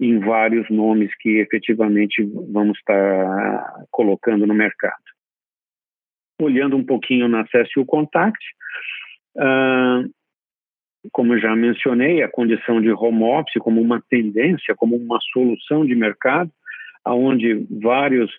em 0.00 0.18
vários 0.18 0.68
nomes 0.70 1.10
que 1.20 1.38
efetivamente 1.40 2.22
vamos 2.50 2.78
estar 2.78 3.84
colocando 3.90 4.46
no 4.46 4.54
mercado. 4.54 4.94
Olhando 6.40 6.74
um 6.76 6.84
pouquinho 6.84 7.28
na 7.28 7.44
CSU 7.44 7.84
Contact, 7.84 8.38
uh, 9.36 10.10
como 11.12 11.38
já 11.38 11.54
mencionei, 11.54 12.22
a 12.22 12.30
condição 12.30 12.80
de 12.80 12.90
home 12.90 13.24
office 13.24 13.60
como 13.60 13.80
uma 13.80 14.02
tendência, 14.08 14.74
como 14.74 14.96
uma 14.96 15.18
solução 15.32 15.84
de 15.84 15.94
mercado, 15.94 16.50
aonde 17.04 17.66
vários 17.70 18.30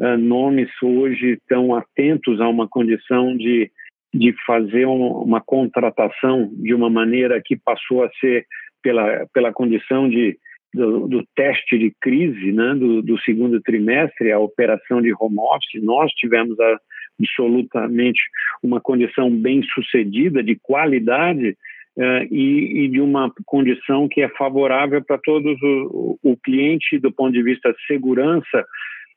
uh, 0.00 0.16
nomes 0.18 0.70
hoje 0.82 1.32
estão 1.32 1.74
atentos 1.74 2.40
a 2.40 2.48
uma 2.48 2.68
condição 2.68 3.36
de, 3.36 3.70
de 4.12 4.34
fazer 4.46 4.86
um, 4.86 5.06
uma 5.22 5.40
contratação 5.40 6.50
de 6.54 6.74
uma 6.74 6.90
maneira 6.90 7.40
que 7.44 7.56
passou 7.56 8.02
a 8.02 8.10
ser 8.20 8.46
pela, 8.82 9.26
pela 9.32 9.52
condição 9.52 10.08
de, 10.08 10.36
do, 10.74 11.06
do 11.06 11.24
teste 11.36 11.78
de 11.78 11.92
crise 12.00 12.50
né, 12.52 12.74
do, 12.74 13.02
do, 13.02 13.20
segundo 13.20 13.60
trimestre, 13.60 14.32
a 14.32 14.38
operação 14.38 15.02
de 15.02 15.12
home 15.18 15.38
office. 15.38 15.82
Nós 15.82 16.10
tivemos 16.12 16.58
a, 16.58 16.78
absolutamente 17.20 18.20
uma 18.62 18.80
condição 18.80 19.30
bem 19.30 19.62
sucedida, 19.74 20.42
de 20.42 20.56
qualidade, 20.56 21.56
Uh, 21.96 22.22
e, 22.30 22.84
e, 22.84 22.88
de 22.88 23.00
uma 23.00 23.32
condição 23.44 24.08
que 24.08 24.22
é 24.22 24.28
favorável 24.28 25.04
para 25.04 25.18
todos 25.18 25.60
o, 25.60 26.18
o, 26.22 26.36
cliente 26.36 26.96
do 27.00 27.10
ponto 27.10 27.32
de 27.32 27.42
vista 27.42 27.72
de 27.72 27.84
segurança 27.84 28.64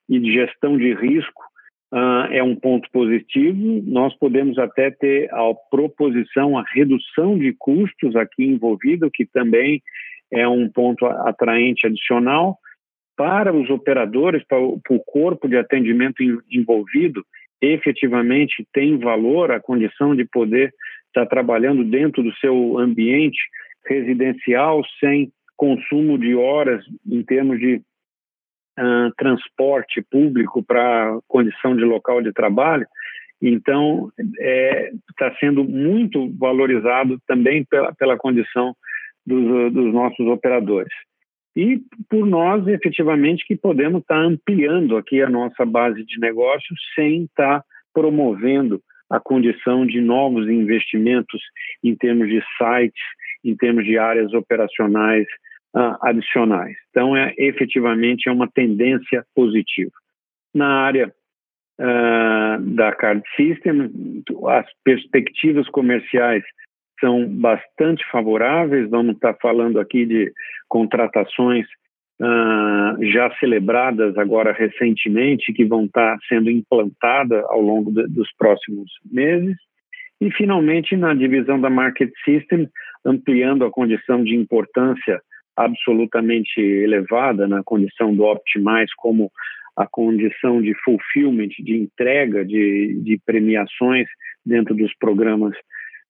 e 0.09 0.19
de 0.19 0.33
gestão 0.33 0.77
de 0.77 0.93
risco 0.93 1.43
uh, 1.93 2.31
é 2.31 2.43
um 2.43 2.55
ponto 2.55 2.89
positivo. 2.91 3.83
Nós 3.85 4.13
podemos 4.17 4.57
até 4.57 4.91
ter 4.91 5.33
a 5.33 5.53
proposição, 5.69 6.57
a 6.57 6.63
redução 6.73 7.37
de 7.37 7.53
custos 7.57 8.15
aqui 8.15 8.43
envolvido, 8.43 9.09
que 9.11 9.25
também 9.25 9.81
é 10.31 10.47
um 10.47 10.69
ponto 10.69 11.05
atraente 11.05 11.85
adicional 11.85 12.57
para 13.15 13.53
os 13.53 13.69
operadores, 13.69 14.43
para 14.47 14.59
o, 14.59 14.79
para 14.81 14.95
o 14.95 14.99
corpo 14.99 15.47
de 15.47 15.55
atendimento 15.55 16.23
envolvido, 16.51 17.23
efetivamente 17.61 18.67
tem 18.73 18.97
valor 18.97 19.51
a 19.51 19.59
condição 19.59 20.15
de 20.15 20.25
poder 20.25 20.73
estar 21.07 21.25
trabalhando 21.27 21.83
dentro 21.83 22.23
do 22.23 22.33
seu 22.37 22.77
ambiente 22.79 23.39
residencial 23.85 24.81
sem 24.99 25.31
consumo 25.55 26.17
de 26.17 26.35
horas 26.35 26.83
em 27.09 27.23
termos 27.23 27.59
de 27.59 27.81
transporte 29.17 30.01
público 30.09 30.63
para 30.63 31.19
condição 31.27 31.75
de 31.75 31.83
local 31.83 32.21
de 32.21 32.31
trabalho. 32.31 32.85
Então, 33.41 34.09
está 34.17 34.39
é, 34.39 34.91
tá 35.17 35.35
sendo 35.39 35.63
muito 35.63 36.31
valorizado 36.37 37.19
também 37.27 37.63
pela, 37.65 37.93
pela 37.93 38.17
condição 38.17 38.73
dos, 39.25 39.73
dos, 39.73 39.93
nossos 39.93 40.25
operadores. 40.27 40.93
E 41.55 41.81
por 42.09 42.25
nós, 42.25 42.65
efetivamente, 42.67 43.45
que 43.45 43.55
podemos 43.55 44.01
estar 44.01 44.15
tá 44.15 44.21
ampliando 44.21 44.97
aqui 44.97 45.21
a 45.21 45.29
nossa 45.29 45.65
base 45.65 46.03
de 46.05 46.19
negócios 46.19 46.79
sem 46.95 47.25
estar 47.25 47.59
tá 47.59 47.65
promovendo 47.93 48.81
a 49.09 49.19
condição 49.19 49.85
de 49.85 50.01
novos 50.01 50.49
investimentos 50.49 51.41
em 51.83 51.95
termos 51.95 52.29
de 52.29 52.41
sites, 52.57 53.03
em 53.43 53.55
termos 53.55 53.85
de 53.85 53.97
áreas 53.97 54.33
operacionais 54.33 55.27
uh, 55.75 55.97
adicionais. 56.01 56.75
Então, 56.89 57.15
é, 57.15 57.33
efetivamente, 57.37 58.29
é 58.29 58.31
uma 58.31 58.47
tendência 58.47 59.25
positiva. 59.35 59.91
Na 60.53 60.81
área 60.81 61.13
uh, 61.79 62.61
da 62.75 62.91
Card 62.91 63.23
System, 63.35 63.89
as 64.47 64.65
perspectivas 64.83 65.67
comerciais 65.69 66.43
são 66.99 67.27
bastante 67.27 68.03
favoráveis. 68.11 68.89
Vamos 68.89 69.15
estar 69.15 69.35
falando 69.41 69.79
aqui 69.79 70.05
de 70.05 70.31
contratações 70.69 71.65
uh, 72.21 73.05
já 73.11 73.33
celebradas 73.39 74.17
agora 74.17 74.53
recentemente, 74.53 75.53
que 75.53 75.65
vão 75.65 75.85
estar 75.85 76.17
sendo 76.29 76.49
implantadas 76.49 77.43
ao 77.45 77.61
longo 77.61 77.91
de, 77.91 78.07
dos 78.07 78.31
próximos 78.37 78.89
meses. 79.11 79.57
E, 80.21 80.31
finalmente, 80.31 80.95
na 80.95 81.13
divisão 81.13 81.59
da 81.59 81.69
Market 81.69 82.11
System, 82.23 82.69
ampliando 83.03 83.65
a 83.65 83.71
condição 83.71 84.23
de 84.23 84.35
importância 84.35 85.21
absolutamente 85.55 86.59
elevada 86.59 87.47
na 87.47 87.63
condição 87.63 88.15
do 88.15 88.23
Optimize 88.23 88.91
como 88.97 89.31
a 89.75 89.87
condição 89.87 90.61
de 90.61 90.73
fulfillment, 90.83 91.49
de 91.59 91.75
entrega 91.75 92.45
de, 92.45 92.99
de 93.03 93.19
premiações 93.25 94.07
dentro 94.45 94.75
dos 94.75 94.93
programas 94.97 95.55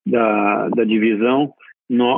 da, 0.05 0.69
da 0.69 0.83
divisão, 0.83 1.53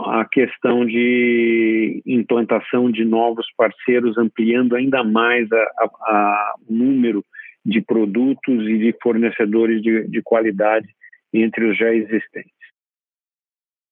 a 0.05 0.25
questão 0.25 0.85
de 0.85 2.01
implantação 2.05 2.89
de 2.89 3.03
novos 3.03 3.45
parceiros, 3.57 4.17
ampliando 4.17 4.75
ainda 4.75 5.03
mais 5.03 5.47
a 5.51 6.53
número 6.69 7.23
de 7.65 7.81
produtos 7.81 8.67
e 8.67 8.77
de 8.77 8.95
fornecedores 9.01 9.81
de, 9.81 10.07
de 10.07 10.21
qualidade 10.21 10.87
entre 11.33 11.65
os 11.65 11.77
já 11.77 11.93
existentes. 11.93 12.53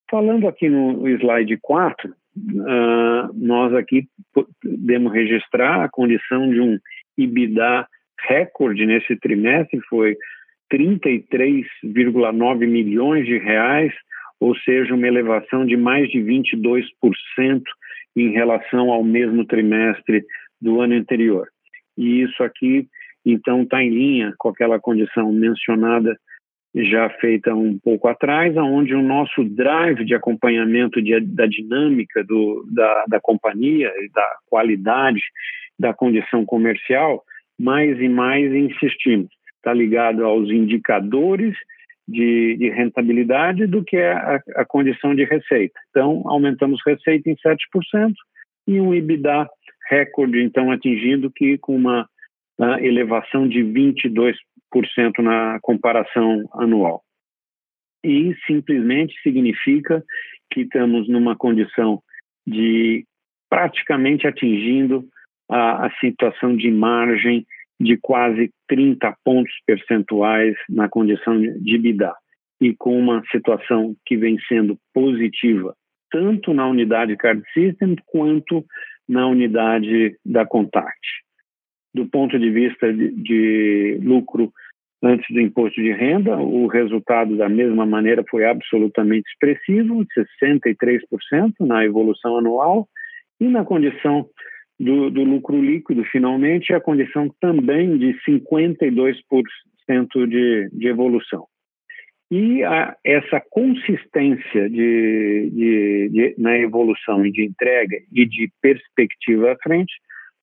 Falando 0.10 0.48
aqui 0.48 0.70
no 0.70 1.08
slide 1.10 1.58
4, 1.62 2.13
uh, 2.36 3.34
nós 3.34 3.74
aqui 3.74 4.08
podemos 4.34 5.12
registrar 5.13 5.84
a 5.84 5.90
condição 5.90 6.50
de 6.50 6.60
um 6.60 6.78
EBITDA 7.18 7.88
recorde 8.28 8.86
nesse 8.86 9.16
trimestre, 9.18 9.80
foi 9.90 10.16
33,9 10.72 12.68
milhões 12.68 13.25
de 13.25 13.38
reais, 13.38 13.94
ou 14.40 14.56
seja, 14.58 14.96
uma 14.96 15.08
elevação 15.08 15.66
de 15.66 15.78
mais 15.78 16.10
de 16.10 16.20
22% 16.20 17.62
em 18.16 18.32
relação 18.32 18.92
ao 18.92 19.04
mesmo 19.04 19.46
trimestre 19.46 20.24
do 20.62 20.82
ano 20.82 20.96
anterior. 20.96 21.48
E 21.98 22.22
isso 22.22 22.44
aqui, 22.44 22.88
então, 23.25 23.63
está 23.63 23.84
em 23.84 23.90
linha 23.90 24.34
com 24.38 24.50
aquela 24.50 24.80
condição 24.80 25.32
mencionada 25.32 26.18
já 26.75 27.10
feita 27.20 27.53
um 27.53 27.77
pouco 27.77 28.08
atrás, 28.08 28.56
onde 28.58 28.96
o 28.96 29.01
nosso 29.01 29.44
drive 29.44 30.03
de 30.03 30.15
acompanhamento 30.15 31.01
de, 31.01 31.20
da 31.20 31.46
dinâmica 31.46 32.24
do, 32.24 32.65
da, 32.72 33.06
da 33.08 33.20
companhia 33.20 33.92
e 34.00 34.10
da 34.12 34.27
qualidade 34.50 35.22
da 35.77 35.94
condição 35.94 36.46
comercial, 36.46 37.24
mais 37.60 38.00
e 38.00 38.10
mais 38.10 38.51
insistimos. 38.51 39.30
Está 39.58 39.74
ligado 39.74 40.25
aos 40.25 40.50
indicadores 40.50 41.56
de, 42.08 42.58
de, 42.58 42.70
rentabilidade 42.70 43.65
do 43.65 43.84
que 43.84 43.98
a, 43.98 44.42
a 44.56 44.65
condição 44.65 45.15
de 45.15 45.24
receita. 45.24 45.80
Então, 45.89 46.24
aumentamos 46.25 46.82
receita 46.86 47.30
em 47.30 47.36
7% 47.36 48.13
e 48.68 48.80
um 48.80 48.94
EBITDA 48.94 49.48
recorde, 49.89 50.42
então, 50.42 50.72
atingindo 50.72 51.32
que 51.32 51.58
com 51.58 51.75
uma 51.75 52.08
uh, 52.60 52.80
elevação 52.80 53.48
de 53.48 53.60
22% 53.60 54.34
na 55.22 55.60
comparação 55.62 56.48
anual. 56.53 57.01
E 58.03 58.36
simplesmente 58.46 59.13
significa 59.22 60.03
que 60.51 60.62
estamos 60.62 61.08
numa 61.08 61.36
condição 61.36 62.01
de 62.46 63.06
praticamente 63.50 64.27
atingindo 64.27 65.06
a, 65.50 65.88
a 65.88 65.92
situação 66.00 66.56
de 66.56 66.70
margem 66.70 67.46
de 67.80 67.98
quase 67.98 68.51
30 68.68 69.15
pontos 69.24 69.53
percentuais 69.65 70.56
na 70.70 70.89
condição 70.89 71.39
de 71.39 71.75
EBITDA 71.75 72.13
e 72.62 72.75
com 72.75 72.98
uma 72.98 73.24
situação 73.32 73.96
que 74.06 74.15
vem 74.15 74.38
sendo 74.48 74.77
positiva 74.94 75.75
tanto 76.13 76.53
na 76.53 76.68
unidade 76.68 77.18
Card 77.18 77.42
System 77.51 77.96
quanto 78.06 78.63
na 79.10 79.27
unidade 79.27 80.15
da 80.24 80.46
Contact. 80.46 81.23
Do 81.94 82.08
ponto 82.08 82.40
de 82.40 82.50
vista 82.50 82.92
de, 82.92 83.12
de 83.12 84.00
lucro 84.02 84.52
antes 85.04 85.26
do 85.34 85.42
imposto 85.42 85.82
de 85.82 85.92
renda, 85.92 86.38
o 86.38 86.66
resultado 86.68 87.36
da 87.36 87.50
mesma 87.50 87.86
maneira 87.86 88.24
foi 88.30 88.46
absolutamente 88.46 89.30
expressivo, 89.30 90.06
63% 90.42 91.54
na 91.60 91.84
evolução 91.84 92.38
anual, 92.38 92.88
e 93.40 93.48
na 93.48 93.66
condição 93.66 94.26
do, 94.80 95.10
do, 95.10 95.24
lucro 95.24 95.62
líquido, 95.62 96.04
finalmente, 96.06 96.74
a 96.74 96.80
condição 96.80 97.30
também 97.42 97.98
de 97.98 98.16
52% 98.28 99.22
de, 100.28 100.70
de 100.72 100.88
evolução. 100.88 101.46
E 102.32 102.64
a, 102.64 102.96
essa 103.04 103.42
consistência 103.50 104.70
de, 104.70 105.52
de, 105.54 106.10
de, 106.10 106.36
na 106.38 106.58
evolução 106.58 107.26
e 107.26 107.32
de 107.32 107.46
entrega 107.46 107.98
e 108.12 108.26
de 108.26 108.50
perspectiva 108.62 109.52
à 109.52 109.58
frente 109.58 109.94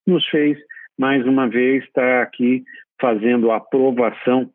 nos 0.07 0.27
fez, 0.29 0.59
mais 1.01 1.27
uma 1.27 1.49
vez, 1.49 1.83
estar 1.85 2.23
aqui 2.23 2.63
fazendo 3.01 3.51
aprovação, 3.51 4.51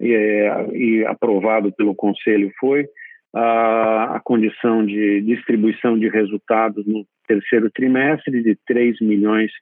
é, 0.00 0.66
e 0.72 1.04
aprovado 1.06 1.70
pelo 1.70 1.94
Conselho 1.94 2.50
foi, 2.58 2.86
a, 3.34 4.16
a 4.16 4.20
condição 4.20 4.86
de 4.86 5.20
distribuição 5.20 5.98
de 5.98 6.08
resultados 6.08 6.86
no 6.86 7.04
terceiro 7.28 7.70
trimestre 7.70 8.42
de 8.42 8.56
3 8.66 9.00
milhões 9.02 9.52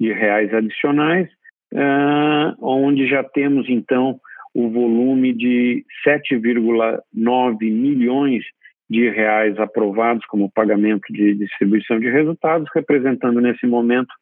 de 0.00 0.12
reais 0.14 0.52
adicionais, 0.54 1.28
uh, 1.74 2.56
onde 2.58 3.06
já 3.06 3.22
temos 3.22 3.68
então 3.68 4.18
o 4.54 4.70
volume 4.70 5.34
de 5.34 5.84
7,9 6.06 7.02
milhões 7.60 8.44
de 8.88 9.10
reais 9.10 9.58
aprovados 9.58 10.24
como 10.24 10.50
pagamento 10.50 11.12
de 11.12 11.34
distribuição 11.34 12.00
de 12.00 12.08
resultados, 12.08 12.66
representando 12.74 13.42
nesse 13.42 13.66
momento 13.66 14.12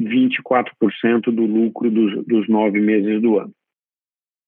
24% 0.00 1.32
do 1.32 1.44
lucro 1.44 1.90
dos, 1.90 2.24
dos 2.26 2.48
nove 2.48 2.80
meses 2.80 3.20
do 3.20 3.38
ano. 3.38 3.52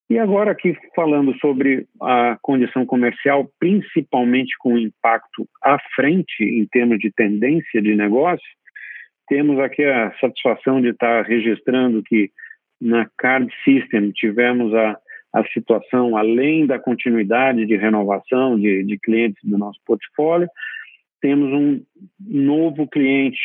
E 0.09 0.19
agora 0.19 0.51
aqui 0.51 0.75
falando 0.93 1.33
sobre 1.39 1.87
a 2.01 2.37
condição 2.41 2.85
comercial, 2.85 3.49
principalmente 3.57 4.57
com 4.59 4.77
impacto 4.77 5.47
à 5.63 5.77
frente 5.95 6.43
em 6.43 6.65
termos 6.65 6.99
de 6.99 7.11
tendência 7.11 7.81
de 7.81 7.95
negócio, 7.95 8.45
temos 9.27 9.57
aqui 9.59 9.83
a 9.85 10.11
satisfação 10.19 10.81
de 10.81 10.89
estar 10.89 11.23
registrando 11.23 12.03
que 12.03 12.29
na 12.81 13.09
Card 13.17 13.49
System 13.63 14.11
tivemos 14.11 14.73
a, 14.73 14.97
a 15.33 15.45
situação, 15.53 16.17
além 16.17 16.65
da 16.65 16.77
continuidade 16.77 17.65
de 17.65 17.77
renovação 17.77 18.59
de, 18.59 18.83
de 18.83 18.99
clientes 18.99 19.41
do 19.43 19.57
nosso 19.57 19.79
portfólio, 19.85 20.49
temos 21.21 21.53
um 21.53 21.81
novo 22.19 22.85
cliente 22.85 23.39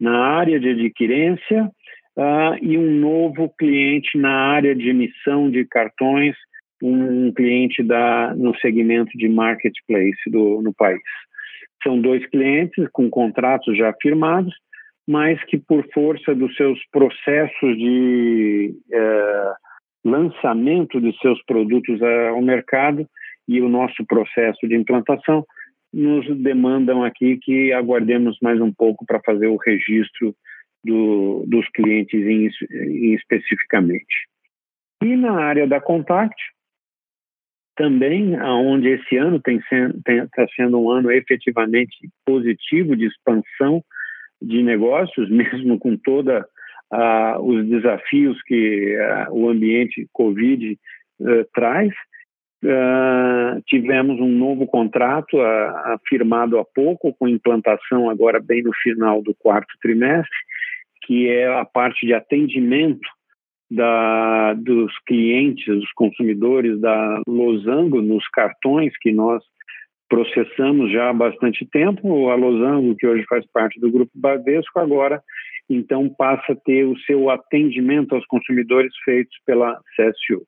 na 0.00 0.18
área 0.18 0.58
de 0.58 0.70
adquirência 0.70 1.70
uh, 2.16 2.56
e 2.62 2.78
um 2.78 2.90
novo 2.98 3.52
cliente 3.58 4.16
na 4.16 4.52
área 4.52 4.74
de 4.74 4.88
emissão 4.88 5.50
de 5.50 5.66
cartões, 5.66 6.34
um 6.82 7.32
cliente 7.32 7.82
da, 7.82 8.34
no 8.34 8.56
segmento 8.58 9.10
de 9.16 9.28
marketplace 9.28 10.30
do, 10.30 10.62
no 10.62 10.72
país. 10.72 11.02
São 11.82 12.00
dois 12.00 12.26
clientes 12.30 12.88
com 12.92 13.10
contratos 13.10 13.76
já 13.76 13.94
firmados, 14.00 14.54
mas 15.06 15.42
que 15.44 15.58
por 15.58 15.86
força 15.92 16.34
dos 16.34 16.54
seus 16.56 16.78
processos 16.90 17.76
de 17.76 18.74
uh, 18.92 20.08
lançamento 20.08 21.00
de 21.00 21.16
seus 21.18 21.42
produtos 21.44 22.00
ao 22.02 22.40
mercado 22.40 23.06
e 23.48 23.60
o 23.60 23.68
nosso 23.68 24.04
processo 24.06 24.66
de 24.66 24.76
implantação, 24.76 25.44
nos 25.92 26.26
demandam 26.42 27.02
aqui 27.02 27.38
que 27.38 27.72
aguardemos 27.72 28.38
mais 28.40 28.60
um 28.60 28.72
pouco 28.72 29.04
para 29.04 29.20
fazer 29.20 29.48
o 29.48 29.56
registro 29.56 30.34
do, 30.84 31.44
dos 31.46 31.68
clientes 31.70 32.20
em, 32.20 32.48
em 32.70 33.14
especificamente. 33.14 34.28
E 35.02 35.16
na 35.16 35.32
área 35.32 35.66
da 35.66 35.80
Contact, 35.80 36.36
também, 37.76 38.38
onde 38.38 38.90
esse 38.90 39.16
ano 39.16 39.36
está 39.36 40.46
sendo 40.54 40.78
um 40.78 40.90
ano 40.90 41.10
efetivamente 41.10 41.96
positivo 42.26 42.94
de 42.94 43.06
expansão 43.06 43.82
de 44.40 44.62
negócios, 44.62 45.30
mesmo 45.32 45.78
com 45.78 45.96
toda 45.96 46.46
uh, 46.92 47.40
os 47.42 47.66
desafios 47.66 48.40
que 48.42 48.96
uh, 48.96 49.32
o 49.32 49.48
ambiente 49.48 50.06
Covid 50.12 50.78
uh, 51.20 51.44
traz. 51.54 51.90
Tivemos 53.66 54.20
um 54.20 54.28
novo 54.28 54.66
contrato 54.66 55.38
firmado 56.08 56.58
há 56.58 56.64
pouco, 56.64 57.14
com 57.14 57.28
implantação 57.28 58.10
agora 58.10 58.38
bem 58.40 58.62
no 58.62 58.72
final 58.82 59.22
do 59.22 59.34
quarto 59.34 59.72
trimestre, 59.80 60.36
que 61.02 61.28
é 61.28 61.46
a 61.46 61.64
parte 61.64 62.06
de 62.06 62.12
atendimento 62.12 63.08
da, 63.70 64.54
dos 64.54 64.92
clientes, 65.06 65.66
dos 65.66 65.92
consumidores 65.92 66.80
da 66.80 67.22
Losango 67.26 68.02
nos 68.02 68.26
cartões 68.28 68.92
que 69.00 69.12
nós 69.12 69.42
processamos 70.08 70.90
já 70.92 71.08
há 71.08 71.12
bastante 71.12 71.64
tempo. 71.66 72.28
A 72.28 72.34
Losango, 72.34 72.96
que 72.96 73.06
hoje 73.06 73.24
faz 73.28 73.46
parte 73.52 73.78
do 73.80 73.90
Grupo 73.90 74.10
Bradesco, 74.14 74.78
agora 74.80 75.22
então 75.68 76.08
passa 76.08 76.52
a 76.52 76.56
ter 76.56 76.84
o 76.84 76.98
seu 77.00 77.30
atendimento 77.30 78.14
aos 78.14 78.26
consumidores 78.26 78.92
feitos 79.04 79.36
pela 79.46 79.80
CSU. 79.96 80.42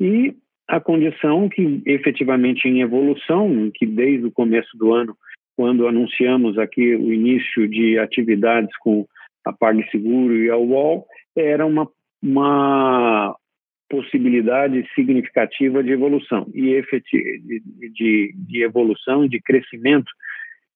E 0.00 0.34
a 0.70 0.78
condição 0.78 1.48
que 1.48 1.82
efetivamente 1.84 2.68
em 2.68 2.80
evolução, 2.80 3.70
que 3.74 3.84
desde 3.84 4.26
o 4.26 4.30
começo 4.30 4.70
do 4.78 4.94
ano, 4.94 5.16
quando 5.56 5.88
anunciamos 5.88 6.56
aqui 6.58 6.94
o 6.94 7.12
início 7.12 7.66
de 7.68 7.98
atividades 7.98 8.70
com 8.78 9.04
a 9.44 9.52
PagSeguro 9.52 10.36
e 10.36 10.48
a 10.48 10.56
UOL, 10.56 11.04
era 11.36 11.66
uma, 11.66 11.88
uma 12.22 13.36
possibilidade 13.88 14.88
significativa 14.94 15.82
de 15.82 15.90
evolução 15.90 16.46
e 16.54 16.80
de, 17.92 18.32
de 18.36 18.62
evolução 18.62 19.26
de 19.26 19.40
crescimento 19.40 20.10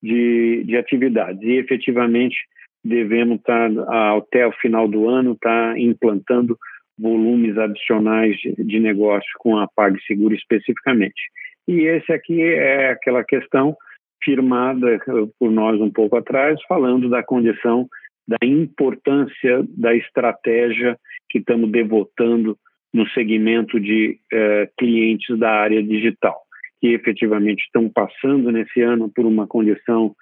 de, 0.03 0.65
de 0.65 0.77
atividades. 0.77 1.41
E 1.41 1.53
efetivamente 1.53 2.37
devemos 2.85 3.39
estar, 3.39 3.71
até 4.17 4.45
o 4.45 4.53
final 4.55 4.89
do 4.89 5.09
ano, 5.09 5.33
estar 5.33 5.79
implantando 5.79 6.59
volumes 6.99 7.57
adicionais 7.59 8.37
de, 8.59 8.81
negócio 8.81 9.31
com 9.39 9.59
a 9.59 9.69
PagSeguro 9.69 10.35
especificamente. 10.35 11.21
E 11.67 11.83
esse 11.83 12.13
aqui 12.13 12.41
é 12.41 12.91
aquela 12.91 13.25
questão 13.25 13.77
firmada 14.23 14.99
por 15.39 15.51
nós 15.51 15.81
um 15.81 15.91
pouco 15.91 16.17
atrás, 16.17 16.59
falando 16.69 17.09
da 17.09 17.23
condição 17.23 17.89
da 18.27 18.39
importância 18.43 19.63
da 19.69 19.95
estratégia 19.95 20.97
que 21.29 21.39
estamos 21.39 21.71
devotando 21.71 22.57
no 22.93 23.09
segmento 23.11 23.79
de 23.79 24.19
eh, 24.33 24.71
clientes 24.79 25.39
da 25.39 25.51
área 25.51 25.83
digital, 25.83 26.41
que 26.81 26.89
efetivamente 26.89 27.65
estão 27.65 27.89
passando 27.89 28.51
nesse 28.51 28.81
ano 28.81 29.11
por 29.15 29.27
uma 29.27 29.47
condição 29.47 30.15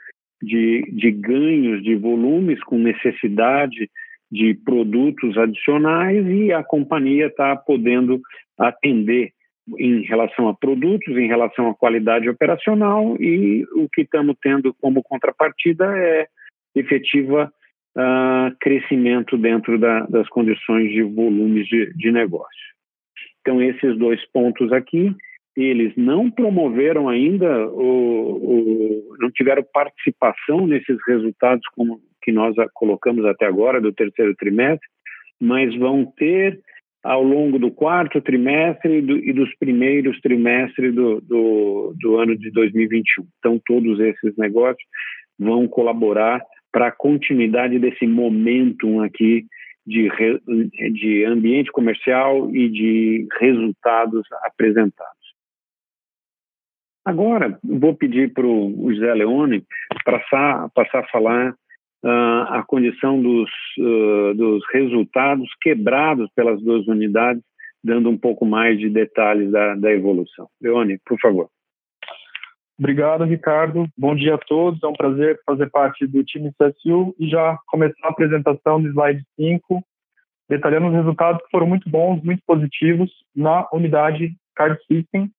de, 0.43 0.83
de 0.91 1.11
ganhos 1.13 1.83
de 1.83 1.95
volumes 1.95 2.63
com 2.65 2.79
necessidade 2.79 3.89
de 4.33 4.55
produtos 4.65 5.37
adicionais 5.37 6.27
e 6.27 6.51
a 6.51 6.65
companhia 6.65 7.27
está 7.27 7.55
podendo 7.55 8.19
atender 8.59 9.31
em 9.79 10.01
relação 10.03 10.49
a 10.49 10.55
produtos, 10.55 11.15
em 11.17 11.29
relação 11.29 11.69
à 11.69 11.75
qualidade 11.75 12.29
operacional 12.31 13.15
e 13.21 13.63
o 13.75 13.87
que 13.93 14.01
estamos 14.01 14.35
tendo 14.43 14.75
como 14.81 15.03
contrapartida 15.03 15.85
é 15.97 16.27
efetiva 16.75 17.53
uh, 17.97 18.57
crescimento 18.59 19.37
dentro 19.37 19.79
da, 19.79 20.01
das 20.07 20.27
condições 20.31 20.91
de 20.91 21.03
volumes 21.03 21.69
de, 21.69 21.93
de 21.95 22.11
negócio. 22.11 22.73
Então, 23.43 23.61
esses 23.61 23.99
dois 23.99 24.25
pontos 24.33 24.73
aqui, 24.73 25.15
eles 25.55 25.93
não 25.95 26.31
promoveram 26.31 27.09
ainda, 27.09 27.69
o, 27.69 29.11
o, 29.11 29.17
não 29.19 29.31
tiveram 29.31 29.63
participação 29.75 30.67
nesses 30.67 30.97
resultados 31.07 31.65
como 31.77 32.01
que 32.23 32.33
nós 32.33 32.55
colocamos 32.75 33.25
até 33.25 33.47
agora 33.47 33.81
do 33.81 33.93
terceiro 33.93 34.35
trimestre, 34.37 34.87
mas 35.41 35.75
vão 35.77 36.07
ter 36.17 36.61
ao 37.03 37.23
longo 37.23 37.59
do 37.59 37.71
quarto 37.71 38.21
trimestre 38.21 38.99
e, 38.99 39.03
do, 39.03 39.17
e 39.19 39.33
dos 39.33 39.53
primeiros 39.57 40.21
trimestres 40.21 40.95
do, 40.95 41.21
do, 41.21 41.95
do, 42.01 42.17
ano 42.17 42.37
de 42.37 42.51
2021. 42.53 43.27
Então, 43.39 43.61
todos 43.67 43.99
esses 43.99 44.37
negócios 44.37 44.85
vão 45.39 45.67
colaborar 45.67 46.41
para 46.71 46.89
a 46.89 46.93
continuidade 46.93 47.79
desse 47.79 48.07
momentum 48.07 49.03
aqui 49.03 49.45
de, 49.85 50.09
de 50.93 51.25
ambiente 51.25 51.73
comercial 51.73 52.55
e 52.55 52.69
de 52.69 53.27
resultados 53.41 54.23
apresentados. 54.45 55.23
Agora, 57.05 57.59
vou 57.65 57.97
pedir 57.97 58.33
para 58.33 58.47
o 58.47 58.93
José 58.93 59.13
Leone 59.13 59.65
passar, 60.05 60.71
passar 60.71 61.01
a 61.01 61.09
falar 61.09 61.55
a 62.05 62.65
condição 62.67 63.21
dos, 63.21 63.51
uh, 63.79 64.35
dos 64.35 64.65
resultados 64.73 65.49
quebrados 65.61 66.29
pelas 66.35 66.61
duas 66.61 66.87
unidades, 66.89 67.43
dando 67.83 68.11
um 68.11 68.19
pouco 68.19 68.45
mais 68.45 68.79
de 68.79 68.89
detalhes 68.89 69.51
da, 69.51 69.75
da 69.75 69.93
evolução. 69.93 70.49
Leone, 70.61 70.99
por 71.05 71.19
favor. 71.21 71.49
Obrigado, 72.79 73.25
Ricardo. 73.25 73.87
Bom 73.97 74.15
dia 74.15 74.35
a 74.35 74.39
todos. 74.39 74.83
É 74.83 74.87
um 74.87 74.95
prazer 74.95 75.39
fazer 75.47 75.71
parte 75.71 76.07
do 76.07 76.25
time 76.25 76.53
CSU 76.59 77.15
e 77.19 77.29
já 77.29 77.57
começar 77.69 78.09
a 78.09 78.11
apresentação 78.11 78.83
do 78.83 78.89
slide 78.89 79.23
5, 79.37 79.83
detalhando 80.49 80.89
os 80.89 80.95
resultados 80.95 81.43
que 81.43 81.51
foram 81.51 81.67
muito 81.67 81.89
bons, 81.89 82.21
muito 82.23 82.43
positivos 82.45 83.11
na 83.37 83.69
unidade 83.73 84.35
Card 84.57 84.79
System, 84.87 85.31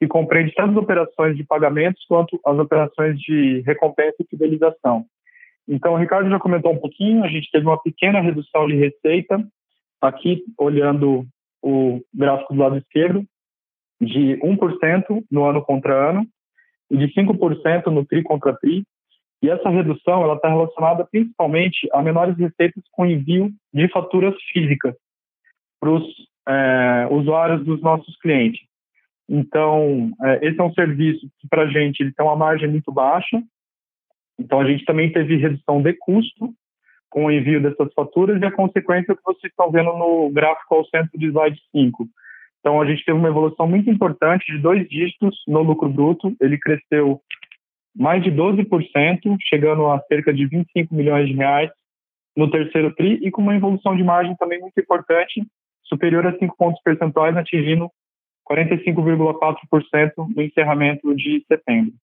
que 0.00 0.08
compreende 0.08 0.52
tanto 0.54 0.72
as 0.72 0.84
operações 0.84 1.36
de 1.36 1.44
pagamentos 1.44 2.04
quanto 2.08 2.40
as 2.44 2.58
operações 2.58 3.18
de 3.20 3.60
recompensa 3.60 4.16
e 4.20 4.26
fidelização. 4.28 5.06
Então, 5.68 5.92
o 5.92 5.96
Ricardo 5.98 6.30
já 6.30 6.38
comentou 6.38 6.72
um 6.72 6.78
pouquinho, 6.78 7.22
a 7.22 7.28
gente 7.28 7.50
teve 7.50 7.66
uma 7.66 7.80
pequena 7.80 8.20
redução 8.20 8.66
de 8.66 8.74
receita, 8.74 9.46
aqui 10.00 10.42
olhando 10.56 11.26
o 11.62 12.00
gráfico 12.14 12.54
do 12.54 12.60
lado 12.60 12.78
esquerdo, 12.78 13.24
de 14.00 14.38
1% 14.38 15.24
no 15.30 15.44
ano 15.44 15.62
contra 15.62 16.10
ano 16.10 16.26
e 16.90 16.96
de 16.96 17.12
5% 17.12 17.86
no 17.86 18.06
TRI 18.06 18.22
contra 18.22 18.56
TRI. 18.56 18.84
E 19.42 19.50
essa 19.50 19.68
redução 19.68 20.22
ela 20.22 20.34
está 20.34 20.48
relacionada 20.48 21.04
principalmente 21.04 21.88
a 21.92 22.02
menores 22.02 22.36
receitas 22.38 22.82
com 22.90 23.06
envio 23.06 23.50
de 23.72 23.88
faturas 23.88 24.34
físicas 24.52 24.94
para 25.78 25.90
os 25.90 26.02
é, 26.48 27.08
usuários 27.10 27.64
dos 27.64 27.80
nossos 27.82 28.16
clientes. 28.20 28.60
Então, 29.28 30.10
é, 30.22 30.46
esse 30.46 30.58
é 30.58 30.64
um 30.64 30.72
serviço 30.72 31.28
que 31.38 31.48
para 31.48 31.62
a 31.62 31.66
gente 31.66 32.00
ele 32.00 32.12
tem 32.12 32.24
uma 32.24 32.34
margem 32.34 32.68
muito 32.68 32.90
baixa, 32.90 33.40
então, 34.38 34.60
a 34.60 34.64
gente 34.64 34.84
também 34.84 35.12
teve 35.12 35.36
redução 35.36 35.82
de 35.82 35.92
custo 35.94 36.54
com 37.10 37.24
o 37.24 37.30
envio 37.30 37.60
dessas 37.60 37.92
faturas 37.94 38.40
e 38.40 38.44
a 38.44 38.52
consequência 38.52 39.16
que 39.16 39.22
vocês 39.24 39.50
estão 39.50 39.70
vendo 39.70 39.92
no 39.94 40.30
gráfico 40.30 40.74
ao 40.74 40.84
centro 40.86 41.18
do 41.18 41.26
slide 41.26 41.60
5. 41.72 42.06
Então, 42.60 42.80
a 42.80 42.86
gente 42.86 43.04
teve 43.04 43.18
uma 43.18 43.28
evolução 43.28 43.66
muito 43.66 43.90
importante 43.90 44.44
de 44.52 44.58
dois 44.58 44.88
dígitos 44.88 45.42
no 45.46 45.62
lucro 45.62 45.88
bruto. 45.88 46.36
Ele 46.40 46.58
cresceu 46.58 47.20
mais 47.96 48.22
de 48.22 48.30
12%, 48.30 49.36
chegando 49.42 49.86
a 49.86 50.00
cerca 50.02 50.32
de 50.32 50.46
25 50.46 50.94
milhões 50.94 51.26
de 51.26 51.34
reais 51.34 51.70
no 52.36 52.50
terceiro 52.50 52.94
TRI 52.94 53.18
e 53.22 53.30
com 53.30 53.42
uma 53.42 53.56
evolução 53.56 53.96
de 53.96 54.04
margem 54.04 54.36
também 54.36 54.60
muito 54.60 54.78
importante, 54.78 55.44
superior 55.82 56.26
a 56.26 56.38
5 56.38 56.56
pontos 56.56 56.80
percentuais, 56.82 57.36
atingindo 57.36 57.90
45,4% 58.48 60.12
no 60.36 60.42
encerramento 60.42 61.14
de 61.16 61.44
setembro. 61.48 61.94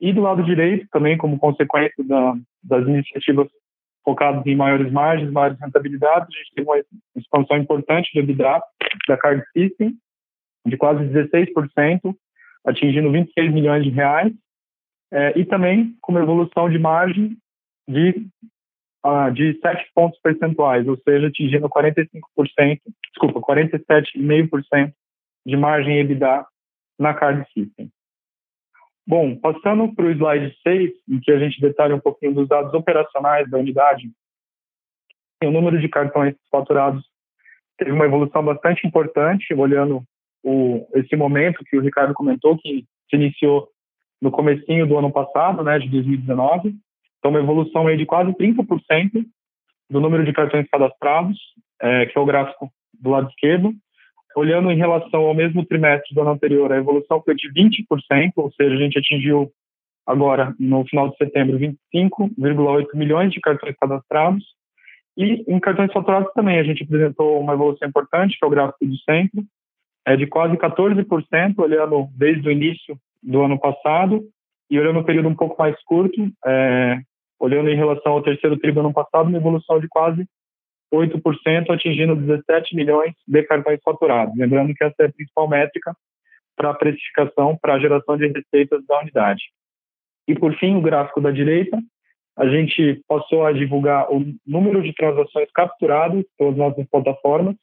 E 0.00 0.12
do 0.12 0.20
lado 0.20 0.42
direito, 0.42 0.86
também 0.90 1.16
como 1.16 1.38
consequência 1.38 2.04
da, 2.04 2.34
das 2.62 2.86
iniciativas 2.86 3.48
focadas 4.04 4.46
em 4.46 4.54
maiores 4.54 4.92
margens, 4.92 5.32
maiores 5.32 5.58
rentabilidades, 5.58 6.28
a 6.28 6.38
gente 6.38 6.54
teve 6.54 6.68
uma 6.68 6.82
expansão 7.16 7.56
importante 7.56 8.12
do 8.12 8.20
EBITDA 8.20 8.62
da 9.08 9.16
Card 9.16 9.42
System, 9.52 9.96
de 10.66 10.76
quase 10.76 11.04
16%, 11.04 12.14
atingindo 12.66 13.10
26 13.10 13.52
milhões 13.52 13.84
de 13.84 13.90
reais, 13.90 14.32
é, 15.12 15.38
e 15.38 15.44
também 15.44 15.96
com 16.00 16.12
uma 16.12 16.22
evolução 16.22 16.68
de 16.68 16.78
margem 16.78 17.36
de, 17.88 18.26
uh, 19.04 19.30
de 19.32 19.58
7 19.60 19.90
pontos 19.94 20.18
percentuais, 20.20 20.86
ou 20.88 20.96
seja, 20.98 21.28
atingindo 21.28 21.68
45%, 21.68 22.80
desculpa, 23.10 23.40
47,5% 23.40 24.92
de 25.46 25.56
margem 25.56 26.00
EBITDA 26.00 26.46
na 26.98 27.14
Card 27.14 27.46
System. 27.52 27.90
Bom, 29.06 29.36
passando 29.36 29.94
para 29.94 30.06
o 30.06 30.10
slide 30.10 30.56
6, 30.62 30.90
em 31.08 31.20
que 31.20 31.30
a 31.30 31.38
gente 31.38 31.60
detalha 31.60 31.94
um 31.94 32.00
pouquinho 32.00 32.34
dos 32.34 32.48
dados 32.48 32.72
operacionais 32.72 33.48
da 33.50 33.58
unidade, 33.58 34.10
o 35.42 35.50
número 35.50 35.78
de 35.78 35.88
cartões 35.88 36.34
faturados 36.50 37.04
teve 37.76 37.92
uma 37.92 38.06
evolução 38.06 38.42
bastante 38.42 38.86
importante, 38.86 39.52
olhando 39.52 40.02
o, 40.42 40.86
esse 40.94 41.14
momento 41.16 41.64
que 41.64 41.76
o 41.76 41.80
Ricardo 41.80 42.14
comentou, 42.14 42.56
que 42.56 42.84
se 43.10 43.16
iniciou 43.16 43.68
no 44.22 44.30
comecinho 44.30 44.86
do 44.86 44.96
ano 44.96 45.12
passado, 45.12 45.62
né, 45.62 45.78
de 45.78 45.88
2019. 45.88 46.74
Então, 47.18 47.30
uma 47.30 47.40
evolução 47.40 47.86
aí 47.86 47.96
de 47.96 48.06
quase 48.06 48.32
30% 48.32 49.24
do 49.90 50.00
número 50.00 50.24
de 50.24 50.32
cartões 50.32 50.66
cadastrados, 50.70 51.38
é, 51.80 52.06
que 52.06 52.16
é 52.16 52.20
o 52.20 52.26
gráfico 52.26 52.70
do 52.98 53.10
lado 53.10 53.28
esquerdo, 53.28 53.74
olhando 54.36 54.70
em 54.70 54.76
relação 54.76 55.22
ao 55.22 55.34
mesmo 55.34 55.64
trimestre 55.64 56.14
do 56.14 56.20
ano 56.20 56.30
anterior, 56.30 56.72
a 56.72 56.76
evolução 56.76 57.22
foi 57.22 57.34
de 57.34 57.52
20%, 57.52 58.32
ou 58.36 58.52
seja, 58.52 58.74
a 58.74 58.78
gente 58.78 58.98
atingiu 58.98 59.50
agora, 60.06 60.54
no 60.58 60.84
final 60.86 61.08
de 61.08 61.16
setembro, 61.16 61.58
25,8 61.58 62.86
milhões 62.94 63.32
de 63.32 63.40
cartões 63.40 63.74
cadastrados. 63.80 64.44
E 65.16 65.44
em 65.46 65.60
cartões 65.60 65.92
faturados 65.92 66.32
também, 66.34 66.58
a 66.58 66.64
gente 66.64 66.82
apresentou 66.82 67.40
uma 67.40 67.54
evolução 67.54 67.88
importante, 67.88 68.36
que 68.38 68.44
é 68.44 68.48
o 68.48 68.50
gráfico 68.50 68.84
do 68.84 68.96
centro, 68.98 69.44
é 70.06 70.16
de 70.16 70.26
quase 70.26 70.56
14%, 70.56 71.54
olhando 71.58 72.08
desde 72.16 72.46
o 72.48 72.52
início 72.52 72.98
do 73.22 73.42
ano 73.42 73.58
passado, 73.58 74.22
e 74.70 74.78
olhando 74.78 75.00
um 75.00 75.04
período 75.04 75.28
um 75.28 75.36
pouco 75.36 75.56
mais 75.58 75.76
curto, 75.84 76.28
é, 76.44 76.98
olhando 77.38 77.70
em 77.70 77.76
relação 77.76 78.12
ao 78.12 78.22
terceiro 78.22 78.56
trimestre 78.56 78.82
do 78.82 78.86
ano 78.86 78.94
passado, 78.94 79.28
uma 79.28 79.38
evolução 79.38 79.78
de 79.78 79.88
quase 79.88 80.26
8%, 80.94 81.70
atingindo 81.70 82.16
17 82.16 82.74
milhões 82.74 83.12
de 83.26 83.42
cartões 83.42 83.80
faturados. 83.84 84.36
Lembrando 84.36 84.74
que 84.74 84.84
essa 84.84 84.94
é 85.00 85.06
a 85.06 85.12
principal 85.12 85.48
métrica 85.48 85.94
para 86.56 86.70
a 86.70 86.74
precificação, 86.74 87.56
para 87.60 87.74
a 87.74 87.78
geração 87.78 88.16
de 88.16 88.28
receitas 88.28 88.84
da 88.86 89.00
unidade. 89.00 89.42
E, 90.28 90.34
por 90.34 90.54
fim, 90.56 90.76
o 90.76 90.80
gráfico 90.80 91.20
da 91.20 91.30
direita, 91.30 91.78
a 92.36 92.48
gente 92.48 93.00
passou 93.06 93.44
a 93.44 93.52
divulgar 93.52 94.10
o 94.10 94.24
número 94.46 94.82
de 94.82 94.92
transações 94.94 95.48
capturadas 95.54 96.24
pelas 96.38 96.56
nossas 96.56 96.86
plataformas. 96.88 97.56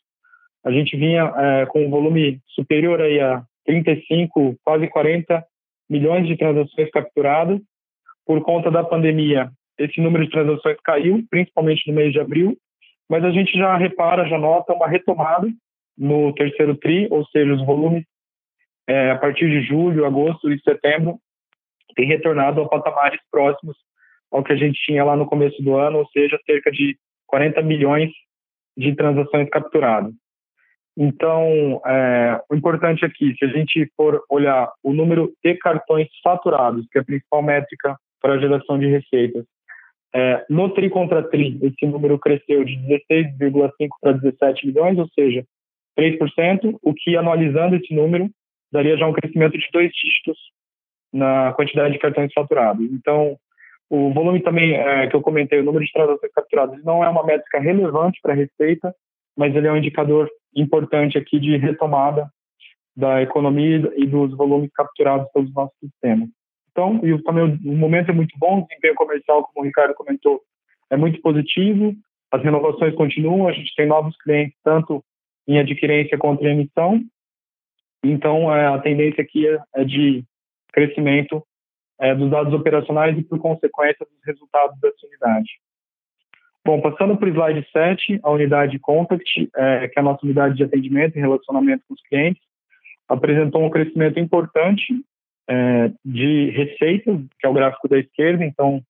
A 0.63 0.71
gente 0.71 0.95
vinha 0.95 1.33
é, 1.35 1.65
com 1.65 1.85
um 1.85 1.89
volume 1.89 2.39
superior 2.47 3.01
aí 3.01 3.19
a 3.19 3.43
35, 3.65 4.55
quase 4.63 4.87
40 4.87 5.43
milhões 5.89 6.27
de 6.27 6.37
transações 6.37 6.89
capturadas. 6.91 7.59
Por 8.25 8.41
conta 8.41 8.69
da 8.69 8.83
pandemia, 8.83 9.51
esse 9.77 9.99
número 9.99 10.23
de 10.23 10.31
transações 10.31 10.77
caiu, 10.83 11.23
principalmente 11.29 11.87
no 11.87 11.95
mês 11.95 12.13
de 12.13 12.19
abril, 12.19 12.55
mas 13.11 13.25
a 13.25 13.29
gente 13.29 13.51
já 13.57 13.75
repara, 13.75 14.25
já 14.25 14.37
nota 14.37 14.71
uma 14.71 14.87
retomada 14.87 15.45
no 15.97 16.33
terceiro 16.33 16.77
TRI, 16.77 17.09
ou 17.11 17.25
seja, 17.25 17.53
os 17.53 17.65
volumes 17.65 18.05
é, 18.87 19.11
a 19.11 19.17
partir 19.17 19.49
de 19.49 19.61
julho, 19.63 20.05
agosto 20.05 20.49
e 20.49 20.57
setembro 20.61 21.19
têm 21.93 22.07
retornado 22.07 22.61
a 22.61 22.69
patamares 22.69 23.19
próximos 23.29 23.75
ao 24.31 24.41
que 24.41 24.53
a 24.53 24.55
gente 24.55 24.81
tinha 24.85 25.03
lá 25.03 25.17
no 25.17 25.25
começo 25.25 25.61
do 25.61 25.75
ano, 25.75 25.97
ou 25.97 26.07
seja, 26.07 26.39
cerca 26.45 26.71
de 26.71 26.97
40 27.27 27.61
milhões 27.61 28.09
de 28.77 28.95
transações 28.95 29.49
capturadas. 29.49 30.13
Então, 30.95 31.81
é, 31.85 32.41
o 32.49 32.55
importante 32.55 33.03
aqui, 33.03 33.35
se 33.37 33.43
a 33.43 33.49
gente 33.49 33.91
for 33.97 34.23
olhar 34.29 34.71
o 34.81 34.93
número 34.93 35.33
de 35.43 35.53
cartões 35.55 36.07
faturados, 36.23 36.87
que 36.89 36.97
é 36.97 37.01
a 37.01 37.05
principal 37.05 37.43
métrica 37.43 37.93
para 38.21 38.35
a 38.35 38.39
geração 38.39 38.79
de 38.79 38.87
receitas, 38.87 39.43
é, 40.13 40.45
no 40.49 40.69
TRI 40.73 40.89
contra 40.89 41.23
TRI, 41.23 41.57
esse 41.61 41.85
número 41.85 42.19
cresceu 42.19 42.63
de 42.63 42.75
16,5 42.77 43.89
para 44.01 44.11
17 44.13 44.67
milhões, 44.67 44.97
ou 44.97 45.07
seja, 45.09 45.45
3%, 45.97 46.77
o 46.81 46.93
que, 46.93 47.15
anualizando 47.15 47.75
esse 47.75 47.93
número, 47.93 48.29
daria 48.71 48.97
já 48.97 49.07
um 49.07 49.13
crescimento 49.13 49.57
de 49.57 49.67
dois 49.71 49.91
dígitos 49.91 50.37
na 51.13 51.53
quantidade 51.53 51.93
de 51.93 51.99
cartões 51.99 52.31
faturados. 52.33 52.89
Então, 52.91 53.37
o 53.89 54.13
volume 54.13 54.41
também 54.41 54.73
é, 54.73 55.07
que 55.07 55.15
eu 55.15 55.21
comentei, 55.21 55.59
o 55.59 55.63
número 55.63 55.83
de 55.83 55.91
transações 55.91 56.31
capturadas, 56.33 56.83
não 56.83 57.03
é 57.03 57.09
uma 57.09 57.25
métrica 57.25 57.59
relevante 57.59 58.19
para 58.21 58.33
a 58.33 58.35
receita, 58.35 58.93
mas 59.37 59.55
ele 59.55 59.67
é 59.67 59.71
um 59.71 59.77
indicador 59.77 60.29
importante 60.55 61.17
aqui 61.17 61.39
de 61.39 61.57
retomada 61.57 62.29
da 62.95 63.21
economia 63.21 63.91
e 63.95 64.05
dos 64.05 64.35
volumes 64.35 64.69
capturados 64.73 65.29
pelos 65.33 65.53
nossos 65.53 65.77
sistemas. 65.79 66.29
Então, 66.71 66.99
e 67.03 67.21
também 67.23 67.59
o 67.65 67.75
momento 67.75 68.09
é 68.09 68.13
muito 68.13 68.37
bom, 68.37 68.59
o 68.59 68.67
desempenho 68.67 68.95
comercial, 68.95 69.43
como 69.43 69.63
o 69.63 69.67
Ricardo 69.67 69.93
comentou, 69.93 70.41
é 70.89 70.95
muito 70.95 71.21
positivo, 71.21 71.93
as 72.31 72.41
renovações 72.41 72.95
continuam, 72.95 73.47
a 73.47 73.51
gente 73.51 73.75
tem 73.75 73.85
novos 73.85 74.15
clientes, 74.17 74.57
tanto 74.63 75.03
em 75.47 75.59
adquirência 75.59 76.17
quanto 76.17 76.43
em 76.43 76.51
emissão, 76.51 77.01
então 78.03 78.53
é, 78.53 78.67
a 78.67 78.79
tendência 78.79 79.21
aqui 79.21 79.47
é, 79.47 79.59
é 79.75 79.83
de 79.83 80.23
crescimento 80.71 81.45
é, 81.99 82.15
dos 82.15 82.29
dados 82.31 82.53
operacionais 82.53 83.17
e, 83.17 83.23
por 83.23 83.37
consequência, 83.39 84.05
dos 84.05 84.25
resultados 84.25 84.79
dessa 84.79 85.05
unidade. 85.05 85.49
Bom, 86.65 86.79
passando 86.79 87.17
para 87.17 87.27
o 87.27 87.31
slide 87.31 87.67
7, 87.71 88.19
a 88.23 88.31
unidade 88.31 88.79
Contact, 88.79 89.23
que 89.33 89.49
é 89.53 89.91
a 89.95 90.03
nossa 90.03 90.23
unidade 90.23 90.55
de 90.55 90.63
atendimento 90.63 91.17
e 91.17 91.19
relacionamento 91.19 91.83
com 91.87 91.95
os 91.95 92.01
clientes, 92.03 92.41
apresentou 93.09 93.63
um 93.63 93.69
crescimento 93.69 94.19
importante 94.19 94.93
é, 95.49 95.91
de 96.03 96.49
receitas, 96.51 97.19
que 97.39 97.45
é 97.45 97.49
o 97.49 97.53
gráfico 97.53 97.87
da 97.87 97.99
esquerda, 97.99 98.45
então 98.45 98.81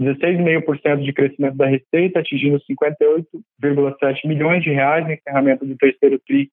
16,5% 0.00 1.02
de 1.02 1.12
crescimento 1.12 1.56
da 1.56 1.66
receita, 1.66 2.20
atingindo 2.20 2.60
58,7 2.60 4.26
milhões 4.26 4.62
de 4.62 4.70
reais 4.70 5.04
no 5.04 5.12
encerramento 5.12 5.64
do 5.64 5.76
terceiro 5.76 6.18
TRI 6.26 6.50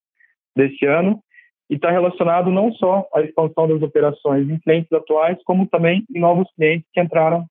desse 0.55 0.85
ano, 0.85 1.21
e 1.69 1.75
está 1.75 1.91
relacionado 1.91 2.51
não 2.51 2.71
só 2.73 3.07
à 3.13 3.21
expansão 3.21 3.67
das 3.67 3.81
operações 3.81 4.49
em 4.49 4.59
clientes 4.59 4.91
atuais, 4.91 5.37
como 5.45 5.67
também 5.67 6.03
em 6.13 6.19
novos 6.19 6.49
clientes 6.55 6.87
que 6.91 6.99
entraram 6.99 7.45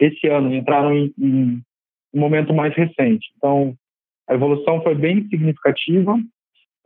esse 0.00 0.26
ano, 0.26 0.54
entraram 0.54 0.94
em, 0.94 1.12
em 1.18 1.62
um 2.14 2.20
momento 2.20 2.54
mais 2.54 2.74
recente. 2.74 3.30
Então, 3.36 3.74
a 4.28 4.34
evolução 4.34 4.82
foi 4.82 4.94
bem 4.94 5.28
significativa. 5.28 6.18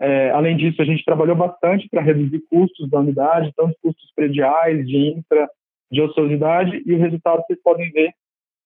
É, 0.01 0.31
além 0.31 0.57
disso, 0.57 0.81
a 0.81 0.85
gente 0.85 1.05
trabalhou 1.05 1.37
bastante 1.37 1.87
para 1.91 2.01
reduzir 2.01 2.43
custos 2.49 2.89
da 2.89 3.01
unidade, 3.01 3.53
tanto 3.55 3.77
custos 3.83 4.11
prediais, 4.17 4.87
de 4.87 4.97
infra, 4.97 5.49
de 5.93 6.01
ociosidade, 6.01 6.83
e 6.87 6.95
o 6.95 6.99
resultado 6.99 7.43
vocês 7.47 7.61
podem 7.63 7.91
ver 7.91 8.11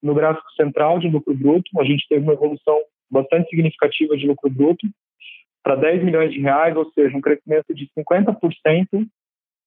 no 0.00 0.14
gráfico 0.14 0.48
central 0.52 1.00
de 1.00 1.08
lucro 1.08 1.34
bruto. 1.34 1.68
A 1.80 1.84
gente 1.84 2.06
teve 2.08 2.22
uma 2.22 2.34
evolução 2.34 2.78
bastante 3.10 3.48
significativa 3.50 4.16
de 4.16 4.28
lucro 4.28 4.48
bruto 4.48 4.86
para 5.62 5.74
10 5.74 6.04
milhões 6.04 6.32
de 6.32 6.40
reais, 6.40 6.76
ou 6.76 6.88
seja, 6.92 7.16
um 7.16 7.20
crescimento 7.20 7.74
de 7.74 7.90
50% 7.98 9.06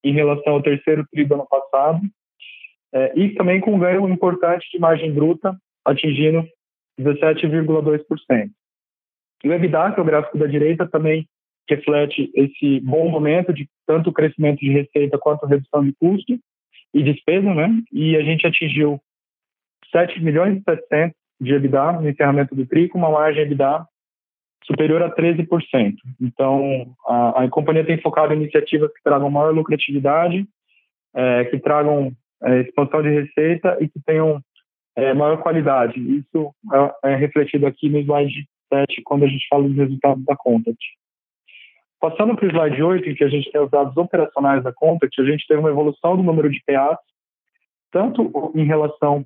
em 0.04 0.12
relação 0.12 0.54
ao 0.54 0.62
terceiro 0.62 1.04
tri 1.10 1.24
do 1.24 1.34
ano 1.34 1.46
passado, 1.46 2.00
é, 2.94 3.12
e 3.18 3.34
também 3.34 3.60
com 3.60 3.74
um 3.74 3.78
ganho 3.78 4.08
importante 4.08 4.66
de 4.72 4.78
margem 4.78 5.12
bruta, 5.12 5.54
atingindo 5.84 6.48
17,2%. 6.98 8.50
E 9.44 9.48
o 9.48 9.52
EBITDA, 9.52 9.92
que 9.92 10.00
é 10.00 10.02
o 10.02 10.06
gráfico 10.06 10.38
da 10.38 10.46
direita, 10.46 10.88
também 10.88 11.28
reflete 11.68 12.30
esse 12.34 12.80
bom 12.80 13.08
momento 13.08 13.52
de 13.52 13.68
tanto 13.86 14.12
crescimento 14.12 14.58
de 14.60 14.70
receita 14.70 15.18
quanto 15.18 15.46
redução 15.46 15.84
de 15.84 15.92
custo 15.92 16.38
e 16.94 17.02
despesa, 17.02 17.54
né? 17.54 17.68
E 17.92 18.16
a 18.16 18.22
gente 18.22 18.46
atingiu 18.46 19.00
7 19.92 20.20
milhões 20.22 20.58
e 20.58 20.62
700 20.62 21.16
de 21.40 21.54
EBITDA 21.54 21.92
no 21.92 22.08
encerramento 22.08 22.54
do 22.54 22.66
TRI, 22.66 22.88
com 22.88 22.98
uma 22.98 23.10
margem 23.10 23.42
EBITDA 23.42 23.86
superior 24.64 25.02
a 25.02 25.14
13%. 25.14 25.94
Então, 26.20 26.94
a, 27.06 27.44
a 27.44 27.48
companhia 27.48 27.84
tem 27.84 28.00
focado 28.00 28.34
em 28.34 28.38
iniciativas 28.38 28.92
que 28.92 29.02
tragam 29.02 29.30
maior 29.30 29.54
lucratividade, 29.54 30.46
é, 31.14 31.44
que 31.46 31.58
tragam 31.58 32.12
é, 32.42 32.60
expansão 32.60 33.02
de 33.02 33.08
receita 33.08 33.78
e 33.80 33.88
que 33.88 34.00
tenham 34.04 34.42
é, 34.96 35.14
maior 35.14 35.40
qualidade. 35.42 35.98
Isso 35.98 36.54
é, 37.02 37.12
é, 37.12 37.16
refletido 37.16 37.66
aqui 37.66 37.88
no 37.88 37.98
slide 37.98 38.46
7, 38.72 39.02
quando 39.04 39.24
a 39.24 39.28
gente 39.28 39.46
fala 39.48 39.66
dos 39.66 39.76
resultados 39.76 40.24
da 40.24 40.36
Contact. 40.36 40.78
Passando 42.00 42.36
para 42.36 42.46
o 42.46 42.48
slide 42.48 42.82
8, 42.82 43.08
em 43.08 43.14
que 43.14 43.24
a 43.24 43.28
gente 43.28 43.50
tem 43.50 43.60
os 43.60 43.70
dados 43.70 43.96
operacionais 43.96 44.62
da 44.62 44.72
Contact, 44.72 45.20
a 45.20 45.24
gente 45.24 45.46
teve 45.46 45.58
uma 45.58 45.70
evolução 45.70 46.16
do 46.16 46.22
número 46.22 46.48
de 46.48 46.62
PAs, 46.64 46.98
tanto 47.90 48.52
em 48.54 48.64
relação 48.64 49.24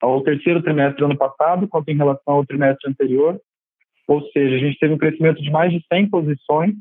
ao 0.00 0.22
terceiro 0.22 0.62
trimestre 0.62 0.98
do 0.98 1.06
ano 1.06 1.16
passado, 1.16 1.66
quanto 1.66 1.88
em 1.88 1.96
relação 1.96 2.34
ao 2.34 2.46
trimestre 2.46 2.90
anterior. 2.90 3.40
Ou 4.06 4.22
seja, 4.30 4.56
a 4.56 4.58
gente 4.58 4.78
teve 4.78 4.94
um 4.94 4.98
crescimento 4.98 5.42
de 5.42 5.50
mais 5.50 5.72
de 5.72 5.82
100 5.92 6.10
posições 6.10 6.74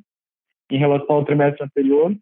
em 0.70 0.78
relação 0.78 1.16
ao 1.16 1.26
trimestre 1.26 1.64
anterior. 1.64 2.14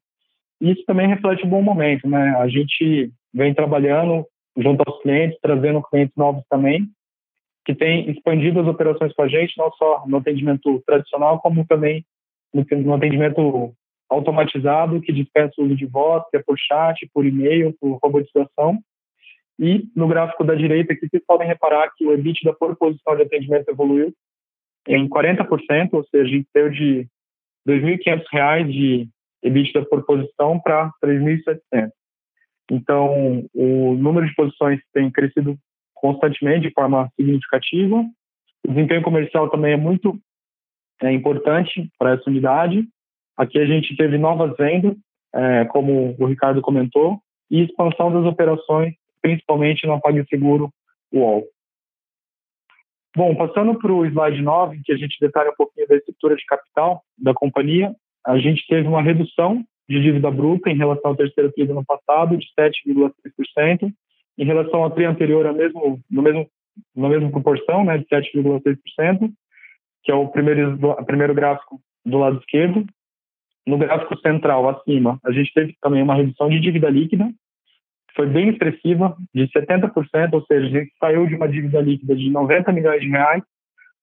E 0.62 0.72
isso 0.72 0.84
também 0.86 1.08
reflete 1.08 1.46
um 1.46 1.50
bom 1.50 1.62
momento, 1.62 2.08
né? 2.08 2.36
A 2.38 2.48
gente 2.48 3.12
vem 3.34 3.54
trabalhando 3.54 4.26
junto 4.58 4.84
aos 4.88 5.02
clientes, 5.02 5.38
trazendo 5.42 5.82
clientes 5.82 6.16
novos 6.16 6.44
também, 6.50 6.88
que 7.66 7.76
têm 7.76 8.10
expandido 8.10 8.62
as 8.62 8.68
operações 8.68 9.12
com 9.14 9.24
a 9.24 9.28
gente, 9.28 9.58
não 9.58 9.72
só 9.74 10.04
no 10.08 10.18
atendimento 10.18 10.82
tradicional, 10.86 11.40
como 11.40 11.66
também 11.66 12.06
no, 12.56 12.94
atendimento 12.94 13.74
automatizado, 14.10 15.02
que 15.02 15.12
dispensa 15.12 15.54
o 15.58 15.66
uso 15.66 15.76
de 15.76 15.86
voz, 15.86 16.24
que 16.30 16.38
é 16.38 16.44
por 16.44 16.58
chat, 16.58 17.10
por 17.14 17.26
e-mail, 17.26 17.76
por 17.80 18.00
robotização. 18.02 18.80
E 19.60 19.86
no 19.96 20.08
gráfico 20.08 20.44
da 20.44 20.56
direita 20.56 20.94
aqui, 20.94 21.08
vocês 21.08 21.24
podem 21.26 21.48
reparar 21.48 21.92
que 21.96 22.06
o 22.06 22.14
EBITDA 22.14 22.54
por 22.54 22.76
posição 22.76 23.16
de 23.16 23.24
atendimento 23.24 23.70
evoluiu 23.70 24.14
em 24.88 25.08
40%, 25.08 25.94
ou 25.94 26.04
seja, 26.06 26.24
a 26.24 26.28
gente 26.28 26.48
saiu 26.54 26.70
de 26.70 27.08
R$ 27.66 27.98
2.500 27.98 28.72
de 28.72 29.10
EBITDA 29.44 29.86
por 29.86 30.06
posição 30.06 30.60
para 30.60 30.86
R$ 30.86 30.92
3.700. 31.04 31.92
Então, 32.72 33.46
o 33.54 33.94
número 33.96 34.28
de 34.28 34.36
posições 34.36 34.80
tem 34.94 35.10
crescido 35.12 35.58
constantemente 35.94 36.68
de 36.68 36.74
forma 36.74 37.10
significativa. 37.16 38.04
O 38.66 38.68
desempenho 38.68 39.02
comercial 39.02 39.50
também 39.50 39.74
é 39.74 39.78
muito 39.78 40.20
é, 41.02 41.12
importante 41.12 41.90
para 41.98 42.12
essa 42.12 42.30
unidade. 42.30 42.88
Aqui 43.38 43.60
a 43.60 43.66
gente 43.66 43.96
teve 43.96 44.18
novas 44.18 44.56
vendas, 44.58 44.96
é, 45.34 45.66
como 45.66 46.16
o 46.18 46.26
Ricardo 46.26 46.62
comentou, 46.62 47.20
e 47.50 47.62
expansão 47.64 48.12
das 48.12 48.26
operações, 48.26 48.94
principalmente 49.22 49.86
no 49.86 50.00
PagSeguro 50.00 50.72
UOL. 51.14 51.46
Bom, 53.16 53.34
passando 53.36 53.78
para 53.80 53.94
o 53.94 54.06
slide 54.06 54.42
9, 54.42 54.82
que 54.84 54.92
a 54.92 54.98
gente 54.98 55.18
detalha 55.22 55.52
um 55.52 55.56
pouquinho 55.56 55.88
da 55.88 55.96
estrutura 55.96 56.36
de 56.36 56.46
capital 56.46 57.02
da 57.18 57.34
companhia, 57.34 57.96
a 58.26 58.38
gente 58.38 58.66
teve 58.68 58.88
uma 58.88 59.02
redução 59.02 59.64
de 59.88 60.02
dívida 60.02 60.30
bruta 60.32 60.70
em 60.70 60.76
relação 60.76 61.12
ao 61.12 61.16
terceiro 61.16 61.52
TRI 61.52 61.68
do 61.68 61.74
ano 61.74 61.86
passado, 61.86 62.36
de 62.36 62.46
7,3%. 62.60 63.92
Em 64.38 64.46
relação 64.46 64.84
ao 64.84 64.92
TRI 64.92 65.06
anterior, 65.06 65.46
é 65.46 65.54
mesmo, 65.54 66.00
no 66.10 66.22
mesmo, 66.22 66.50
na 66.94 67.08
mesma 67.08 67.30
proporção, 67.32 67.86
né, 67.86 68.00
de 68.00 68.06
7,6%, 68.06 69.32
que 70.06 70.12
é 70.12 70.16
o 70.16 70.28
primeiro, 70.28 70.78
primeiro 71.06 71.34
gráfico 71.34 71.82
do 72.06 72.20
lado 72.20 72.38
esquerdo. 72.38 72.86
No 73.68 73.78
gráfico 73.80 74.16
central, 74.20 74.70
acima, 74.70 75.20
a 75.26 75.32
gente 75.32 75.52
teve 75.52 75.76
também 75.82 76.04
uma 76.04 76.14
redução 76.14 76.48
de 76.48 76.60
dívida 76.60 76.88
líquida, 76.88 77.26
que 77.26 78.16
foi 78.16 78.28
bem 78.28 78.50
expressiva, 78.50 79.18
de 79.34 79.48
70%, 79.48 80.34
ou 80.34 80.46
seja, 80.46 80.68
a 80.68 80.70
gente 80.70 80.94
saiu 81.00 81.26
de 81.26 81.36
uma 81.36 81.50
dívida 81.50 81.82
líquida 81.82 82.16
de 82.16 82.30
90 82.30 82.72
milhões 82.72 83.02
de 83.02 83.10
reais 83.10 83.44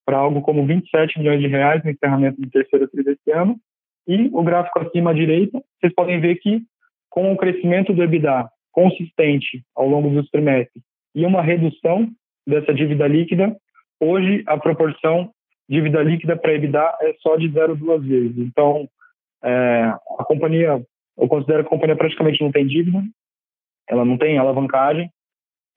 para 0.05 0.19
algo 0.19 0.43
como 0.43 0.67
27 0.67 1.21
milhões 1.21 1.41
de 1.41 1.47
reais 1.47 1.83
no 1.85 1.91
encerramento 1.91 2.41
do 2.41 2.51
terceiro 2.51 2.89
TRI 2.89 3.05
desse 3.05 3.31
ano, 3.31 3.57
e 4.09 4.29
o 4.33 4.43
gráfico 4.43 4.81
acima 4.81 5.13
à 5.13 5.15
direita, 5.15 5.63
vocês 5.79 5.95
podem 5.95 6.21
ver 6.21 6.35
que 6.37 6.61
com 7.09 7.33
o 7.33 7.37
crescimento 7.37 7.93
do 7.93 8.03
EBITDA 8.03 8.49
consistente 8.73 9.63
ao 9.77 9.89
longo 9.89 10.11
dos 10.11 10.29
trimestres 10.31 10.83
e 11.15 11.25
uma 11.25 11.41
redução 11.41 12.09
dessa 12.45 12.75
dívida 12.75 13.07
líquida, 13.07 13.57
hoje 14.01 14.43
a 14.49 14.59
proporção 14.59 15.31
dívida 15.73 16.03
líquida 16.03 16.37
para 16.37 16.53
EBITDA 16.53 16.99
é 17.01 17.15
só 17.21 17.37
de 17.37 17.49
0,2 17.49 18.07
vezes. 18.07 18.37
Então, 18.37 18.87
é, 19.43 19.91
a 20.19 20.25
companhia, 20.25 20.85
eu 21.17 21.29
considero 21.29 21.63
que 21.63 21.69
a 21.69 21.71
companhia 21.71 21.97
praticamente 21.97 22.43
não 22.43 22.53
tem 22.53 22.67
dívida, 22.67 23.03
ela 23.89 24.05
não 24.05 24.19
tem 24.19 24.37
alavancagem, 24.37 25.11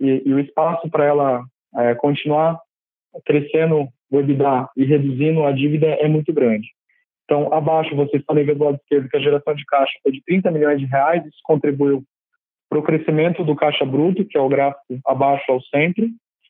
e, 0.02 0.22
e 0.26 0.34
o 0.34 0.40
espaço 0.40 0.90
para 0.90 1.06
ela 1.06 1.46
é, 1.78 1.96
continuar 1.96 2.60
crescendo 3.26 3.88
o 4.12 4.20
EBITDA 4.20 4.70
e 4.76 4.84
reduzindo 4.84 5.46
a 5.46 5.54
dívida 5.54 5.88
é 5.88 6.10
muito 6.10 6.34
grande. 6.34 6.68
Então, 7.24 7.54
abaixo, 7.54 7.96
vocês 7.96 8.22
podem 8.26 8.46
ver 8.46 8.56
do 8.56 8.66
lado 8.66 8.76
esquerdo 8.76 9.08
que 9.08 9.18
a 9.18 9.22
geração 9.22 9.56
de 9.56 9.64
caixa 9.66 9.94
foi 10.04 10.12
de 10.12 10.22
30 10.26 10.52
milhões 10.52 10.80
de 10.80 10.86
reais, 10.86 11.26
isso 11.26 11.40
contribuiu 11.44 12.04
para 12.70 12.80
o 12.80 12.84
crescimento 12.84 13.46
do 13.46 13.56
caixa 13.56 13.86
bruto, 13.86 14.26
que 14.26 14.38
é 14.38 14.42
o 14.42 14.50
gráfico 14.50 15.00
abaixo 15.08 15.50
ao 15.50 15.62
centro, 15.62 16.06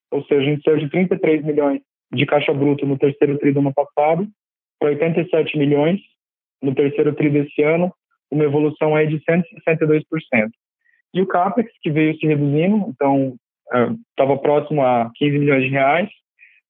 ou 0.10 0.24
seja, 0.24 0.42
a 0.42 0.46
gente 0.46 0.64
saiu 0.64 0.78
de 0.78 0.90
33 0.90 1.46
milhões 1.46 1.82
de 2.14 2.26
caixa 2.26 2.54
bruto 2.54 2.86
no 2.86 2.98
terceiro 2.98 3.38
tri 3.38 3.52
do 3.52 3.60
ano 3.60 3.74
passado 3.74 4.28
para 4.80 4.90
87 4.90 5.58
milhões 5.58 6.00
no 6.62 6.74
terceiro 6.74 7.14
tri 7.14 7.30
desse 7.30 7.62
ano, 7.62 7.94
uma 8.32 8.44
evolução 8.44 8.96
aí 8.96 9.08
de 9.08 9.20
162%. 9.20 10.04
E 11.14 11.22
o 11.22 11.28
CAPEX, 11.28 11.72
que 11.82 11.92
veio 11.92 12.18
se 12.18 12.26
reduzindo, 12.26 12.88
então 12.90 13.36
estava 14.12 14.34
é, 14.34 14.38
próximo 14.38 14.82
a 14.82 15.12
15 15.16 15.40
milhões 15.40 15.64
de 15.64 15.70
reais, 15.70 16.10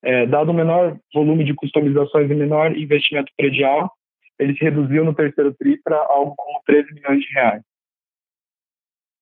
é, 0.04 0.26
dado 0.28 0.52
o 0.52 0.54
menor 0.54 0.98
volume 1.14 1.44
de 1.44 1.54
customizações 1.54 2.30
e 2.30 2.36
menor 2.36 2.78
investimento 2.78 3.32
predial, 3.36 3.92
ele 4.38 4.56
se 4.56 4.64
reduziu 4.64 5.04
no 5.04 5.16
terceiro 5.16 5.54
TRI 5.56 5.82
para 5.82 5.98
algo 5.98 6.36
como 6.36 6.62
13 6.66 6.94
milhões 6.94 7.22
de 7.22 7.34
reais. 7.34 7.64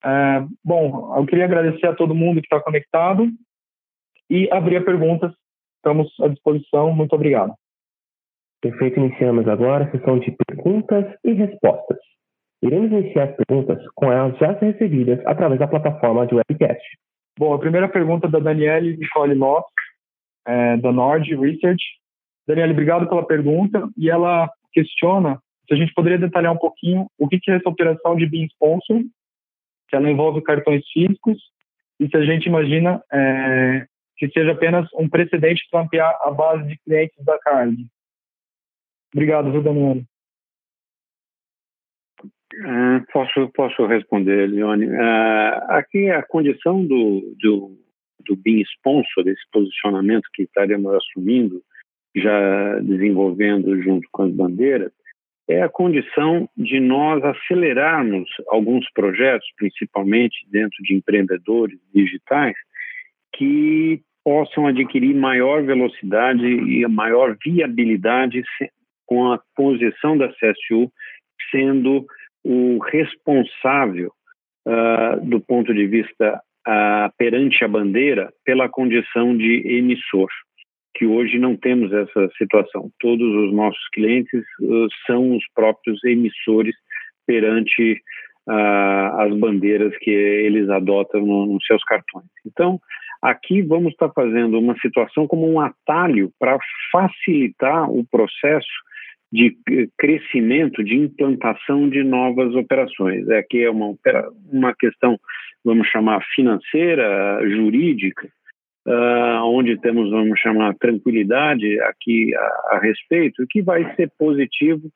É, 0.04 0.46
bom, 0.64 1.16
eu 1.18 1.26
queria 1.26 1.46
agradecer 1.46 1.88
a 1.88 1.96
todo 1.96 2.16
mundo 2.16 2.42
que 2.42 2.48
está 2.48 2.60
conectado 2.60 3.30
e 4.30 4.50
abrir 4.52 4.78
a 4.78 4.84
perguntas. 4.84 5.32
Estamos 5.84 6.10
à 6.22 6.30
disposição. 6.30 6.94
Muito 6.94 7.14
obrigado. 7.14 7.54
Perfeito. 8.62 8.98
Iniciamos 8.98 9.46
agora 9.50 9.84
a 9.84 9.92
sessão 9.92 10.18
de 10.18 10.32
perguntas 10.32 11.06
e 11.26 11.34
respostas. 11.34 11.98
Iremos 12.64 12.90
iniciar 12.90 13.26
as 13.26 13.36
perguntas 13.36 13.78
com 13.94 14.10
elas 14.10 14.38
já 14.38 14.54
recebidas 14.54 15.20
através 15.26 15.60
da 15.60 15.68
plataforma 15.68 16.26
de 16.26 16.36
webcast. 16.36 16.82
Bom, 17.38 17.54
a 17.54 17.60
primeira 17.60 17.90
pergunta 17.90 18.28
é 18.28 18.30
da 18.30 18.40
Daniele 18.40 18.96
Nicole 18.96 19.36
Loss, 19.36 19.66
é, 20.48 20.78
da 20.78 20.94
Nord 20.94 21.36
Research. 21.36 21.84
Daniele, 22.48 22.72
obrigado 22.72 23.10
pela 23.10 23.28
pergunta. 23.28 23.86
E 23.98 24.10
ela 24.10 24.50
questiona 24.72 25.38
se 25.68 25.74
a 25.74 25.78
gente 25.78 25.94
poderia 25.94 26.18
detalhar 26.18 26.54
um 26.54 26.58
pouquinho 26.58 27.08
o 27.20 27.28
que 27.28 27.40
é 27.52 27.56
essa 27.56 27.68
operação 27.68 28.16
de 28.16 28.26
Bean 28.26 28.46
Sponsor, 28.46 29.02
que 29.90 29.96
ela 29.98 30.10
envolve 30.10 30.42
cartões 30.42 30.84
físicos, 30.94 31.38
e 32.00 32.08
se 32.08 32.16
a 32.16 32.24
gente 32.24 32.46
imagina 32.46 33.04
é, 33.12 33.86
que 34.28 34.40
seja 34.40 34.54
apenas 34.54 34.88
um 34.94 35.10
precedente 35.10 35.68
para 35.70 35.82
ampliar 35.82 36.18
a 36.22 36.32
base 36.32 36.66
de 36.66 36.78
clientes 36.78 37.26
da 37.26 37.38
Card. 37.40 37.76
Obrigado, 39.14 39.52
viu, 39.52 39.62
Daniele? 39.62 40.06
Uh, 42.54 43.04
posso, 43.12 43.50
posso 43.50 43.86
responder, 43.86 44.48
Leone. 44.48 44.86
Uh, 44.86 45.72
aqui 45.72 46.10
a 46.10 46.24
condição 46.24 46.86
do, 46.86 47.36
do, 47.38 47.78
do 48.26 48.36
BIM 48.38 48.62
sponsor, 48.62 49.26
desse 49.26 49.42
posicionamento 49.52 50.30
que 50.34 50.44
estaremos 50.44 50.94
assumindo, 50.94 51.62
já 52.16 52.80
desenvolvendo 52.80 53.82
junto 53.82 54.08
com 54.12 54.24
as 54.24 54.32
bandeiras, 54.32 54.94
é 55.50 55.62
a 55.62 55.70
condição 55.70 56.48
de 56.56 56.80
nós 56.80 57.22
acelerarmos 57.26 58.30
alguns 58.48 58.90
projetos, 58.94 59.48
principalmente 59.58 60.48
dentro 60.50 60.82
de 60.82 60.96
empreendedores 60.96 61.78
digitais, 61.94 62.56
que 63.36 64.02
possam 64.24 64.68
adquirir 64.68 65.14
maior 65.14 65.64
velocidade 65.64 66.46
e 66.46 66.88
maior 66.88 67.36
viabilidade 67.44 68.44
com 69.06 69.32
a 69.32 69.40
posição 69.56 70.18
da 70.18 70.30
CSU 70.30 70.92
sendo 71.52 72.06
o 72.44 72.80
responsável 72.80 74.12
uh, 74.68 75.26
do 75.26 75.40
ponto 75.40 75.74
de 75.74 75.86
vista 75.88 76.42
uh, 76.68 77.14
perante 77.18 77.64
a 77.64 77.68
bandeira 77.68 78.32
pela 78.46 78.70
condição 78.70 79.36
de 79.36 79.62
emissor, 79.78 80.28
que 80.96 81.06
hoje 81.06 81.40
não 81.40 81.56
temos 81.56 81.92
essa 81.92 82.30
situação. 82.38 82.92
Todos 83.00 83.28
os 83.46 83.54
nossos 83.54 83.88
clientes 83.94 84.44
uh, 84.62 84.88
são 85.06 85.36
os 85.36 85.44
próprios 85.54 86.04
emissores 86.04 86.76
perante 87.26 88.02
as 88.46 89.34
bandeiras 89.38 89.98
que 90.00 90.12
eles 90.12 90.70
adotam 90.70 91.26
no, 91.26 91.46
nos 91.46 91.66
seus 91.66 91.82
cartões. 91.86 92.26
Então, 92.46 92.78
aqui 93.24 93.62
vamos 93.62 93.94
estar 93.94 94.10
fazendo 94.10 94.60
uma 94.60 94.78
situação 94.80 95.26
como 95.26 95.50
um 95.50 95.60
atalho 95.60 96.30
para 96.38 96.58
facilitar 96.92 97.90
o 97.90 98.06
processo 98.06 98.68
de 99.32 99.58
crescimento, 99.98 100.84
de 100.84 100.96
implantação 100.96 101.90
de 101.90 102.04
novas 102.04 102.54
operações. 102.54 103.28
Aqui 103.30 103.64
é 103.64 103.72
uma, 103.72 103.96
uma 104.52 104.76
questão, 104.76 105.18
vamos 105.66 105.88
chamar, 105.88 106.24
financeira, 106.36 107.40
jurídica, 107.50 108.28
uh, 108.86 109.44
onde 109.46 109.80
temos, 109.80 110.12
vamos 110.12 110.40
chamar, 110.40 110.76
tranquilidade 110.76 111.80
aqui 111.82 112.36
a, 112.36 112.76
a 112.76 112.80
respeito, 112.80 113.44
que 113.50 113.64
vai 113.64 113.96
ser 113.96 114.12
positivo 114.20 114.88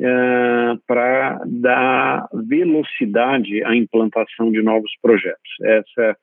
uh, 0.00 0.78
para 0.86 1.40
dar 1.46 2.28
velocidade 2.46 3.64
à 3.64 3.74
implantação 3.74 4.52
de 4.52 4.60
novos 4.62 4.92
projetos. 5.00 5.50
Essa 5.62 6.14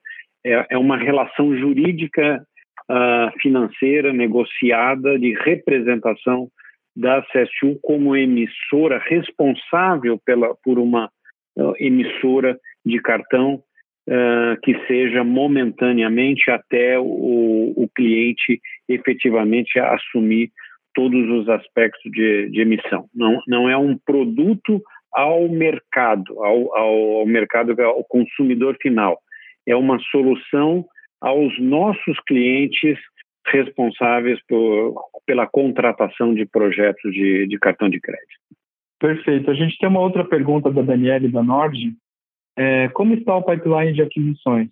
é, 0.46 0.68
é 0.72 0.78
uma 0.78 0.96
relação 0.98 1.56
jurídica, 1.58 2.46
uh, 2.90 3.40
financeira, 3.42 4.14
negociada, 4.14 5.18
de 5.18 5.34
representação 5.34 6.50
da 6.96 7.22
CSU 7.24 7.78
como 7.82 8.16
emissora 8.16 9.00
responsável 9.00 10.20
pela, 10.24 10.56
por 10.64 10.80
uma 10.80 11.10
uh, 11.58 11.74
emissora 11.80 12.58
de 12.86 13.02
cartão 13.02 13.56
uh, 14.08 14.62
que 14.64 14.80
seja 14.88 15.24
momentaneamente 15.24 16.50
até 16.50 16.98
o, 16.98 17.74
o, 17.76 17.90
cliente 17.94 18.62
efetivamente 18.88 19.80
assumir 19.80 20.52
todos 20.94 21.30
os 21.30 21.50
aspectos 21.50 22.10
de, 22.12 22.50
de, 22.50 22.62
emissão. 22.62 23.06
Não, 23.14 23.42
não 23.48 23.70
é 23.70 23.76
um 23.76 23.98
produto 23.98 24.82
ao 25.12 25.50
mercado, 25.50 26.40
ao, 26.42 26.78
ao, 26.78 27.18
ao 27.18 27.26
mercado, 27.26 27.82
ao 27.82 28.04
consumidor 28.06 28.78
final. 28.82 29.20
É 29.68 29.76
uma 29.76 30.00
solução 30.12 30.86
aos 31.22 31.60
nossos 31.60 32.20
clientes 32.28 33.00
responsáveis 33.48 34.40
por, 34.48 34.96
pela 35.26 35.48
contratação 35.48 36.34
de 36.34 36.46
projetos 36.46 37.12
de, 37.14 37.48
de, 37.48 37.60
cartão 37.60 37.90
de 37.90 38.00
crédito. 38.00 38.40
Perfeito. 39.00 39.52
A 39.52 39.54
gente 39.54 39.78
tem 39.78 39.88
uma 39.90 40.00
outra 40.00 40.24
pergunta 40.24 40.72
da 40.72 40.82
Daniele 40.82 41.30
da 41.30 41.44
Nord. 41.44 41.96
É, 42.58 42.88
como 42.90 43.14
está 43.14 43.36
o 43.36 43.44
pipeline 43.44 43.94
de 43.94 44.02
aquisições? 44.02 44.70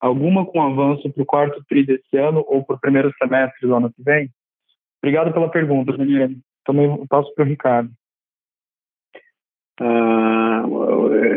Alguma 0.00 0.44
com 0.44 0.62
avanço 0.62 1.10
para 1.10 1.22
o 1.22 1.26
quarto 1.26 1.64
TRI 1.68 1.86
desse 1.86 2.16
ano 2.16 2.44
ou 2.46 2.64
para 2.64 2.76
o 2.76 2.80
primeiro 2.80 3.12
semestre 3.18 3.66
do 3.66 3.74
ano 3.74 3.92
que 3.92 4.02
vem? 4.02 4.30
Obrigado 5.02 5.32
pela 5.32 5.50
pergunta, 5.50 5.96
Daniele. 5.96 6.38
Também 6.64 7.06
passo 7.06 7.32
para 7.34 7.44
o 7.44 7.48
Ricardo. 7.48 7.90
Uh, 9.80 10.53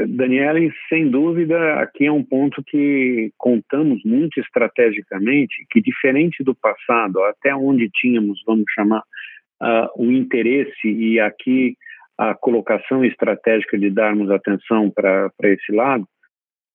Daniele, 0.07 0.71
sem 0.89 1.09
dúvida, 1.09 1.81
aqui 1.81 2.05
é 2.05 2.11
um 2.11 2.23
ponto 2.23 2.63
que 2.63 3.31
contamos 3.37 4.03
muito 4.03 4.39
estrategicamente, 4.39 5.65
que 5.69 5.81
diferente 5.81 6.43
do 6.43 6.55
passado, 6.55 7.23
até 7.23 7.55
onde 7.55 7.89
tínhamos, 7.89 8.41
vamos 8.45 8.65
chamar, 8.73 9.03
uh, 9.61 9.89
o 9.95 10.11
interesse 10.11 10.87
e 10.87 11.19
aqui 11.19 11.75
a 12.17 12.33
colocação 12.33 13.05
estratégica 13.05 13.77
de 13.77 13.89
darmos 13.89 14.29
atenção 14.31 14.89
para 14.89 15.31
esse 15.43 15.71
lado, 15.71 16.07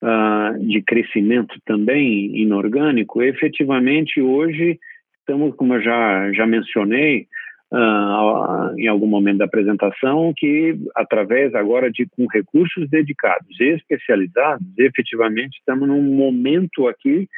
uh, 0.02 0.58
de 0.66 0.82
crescimento 0.82 1.58
também 1.64 2.36
inorgânico, 2.36 3.22
efetivamente 3.22 4.20
hoje 4.20 4.78
estamos, 5.18 5.54
como 5.56 5.74
eu 5.74 5.82
já, 5.82 6.32
já 6.32 6.46
mencionei, 6.46 7.26
uh, 7.72 8.78
em 8.78 8.86
algum 8.86 9.06
momento 9.06 9.38
da 9.38 9.46
apresentação, 9.46 10.32
que 10.36 10.76
através 10.94 11.54
agora 11.54 11.90
de 11.90 12.06
com 12.06 12.26
recursos 12.26 12.88
dedicados 12.88 13.58
e 13.58 13.64
especializados, 13.74 14.66
efetivamente 14.78 15.58
estamos 15.58 15.88
num 15.88 16.02
momento 16.02 16.86
aqui 16.86 17.28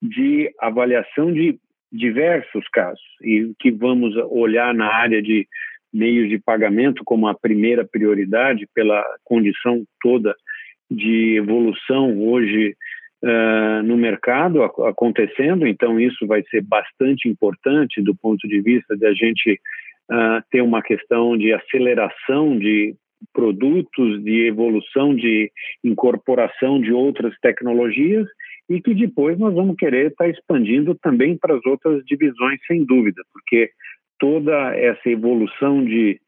de 0.00 0.52
avaliação 0.60 1.32
de 1.32 1.58
diversos 1.90 2.68
casos. 2.68 3.02
E 3.22 3.52
que 3.58 3.70
vamos 3.70 4.14
olhar 4.30 4.74
na 4.74 4.92
área 4.92 5.22
de 5.22 5.46
meios 5.92 6.28
de 6.28 6.38
pagamento 6.38 7.02
como 7.04 7.26
a 7.26 7.34
primeira 7.34 7.84
prioridade 7.84 8.68
pela 8.74 9.02
condição 9.24 9.84
toda 10.02 10.34
de 10.90 11.36
evolução 11.36 12.22
hoje 12.22 12.76
uh, 13.24 13.82
no 13.82 13.96
mercado 13.96 14.62
acontecendo, 14.62 15.66
então 15.66 15.98
isso 15.98 16.26
vai 16.26 16.42
ser 16.44 16.62
bastante 16.62 17.28
importante 17.28 18.02
do 18.02 18.14
ponto 18.14 18.46
de 18.46 18.60
vista 18.60 18.96
de 18.96 19.06
a 19.06 19.12
gente 19.12 19.60
uh, 20.10 20.42
ter 20.50 20.62
uma 20.62 20.82
questão 20.82 21.36
de 21.36 21.52
aceleração 21.52 22.58
de 22.58 22.94
produtos, 23.32 24.22
de 24.22 24.46
evolução, 24.46 25.14
de 25.14 25.50
incorporação 25.82 26.80
de 26.80 26.92
outras 26.92 27.34
tecnologias 27.40 28.26
e 28.70 28.80
que 28.80 28.94
depois 28.94 29.38
nós 29.38 29.54
vamos 29.54 29.76
querer 29.76 30.08
estar 30.08 30.24
tá 30.24 30.30
expandindo 30.30 30.94
também 30.94 31.36
para 31.36 31.54
as 31.54 31.64
outras 31.66 32.04
divisões, 32.04 32.60
sem 32.66 32.84
dúvida, 32.84 33.22
porque 33.32 33.70
toda 34.18 34.76
essa 34.76 35.08
evolução 35.08 35.84
de 35.84 36.20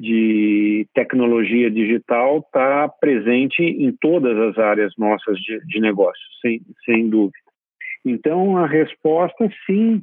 de 0.00 0.86
tecnologia 0.94 1.70
digital 1.70 2.38
está 2.38 2.88
presente 2.88 3.62
em 3.62 3.92
todas 3.92 4.36
as 4.36 4.58
áreas 4.58 4.92
nossas 4.98 5.38
de, 5.38 5.60
de 5.66 5.80
negócio, 5.80 6.22
sem, 6.42 6.60
sem 6.84 7.08
dúvida. 7.08 7.38
Então, 8.04 8.58
a 8.58 8.66
resposta, 8.66 9.48
sim, 9.66 10.02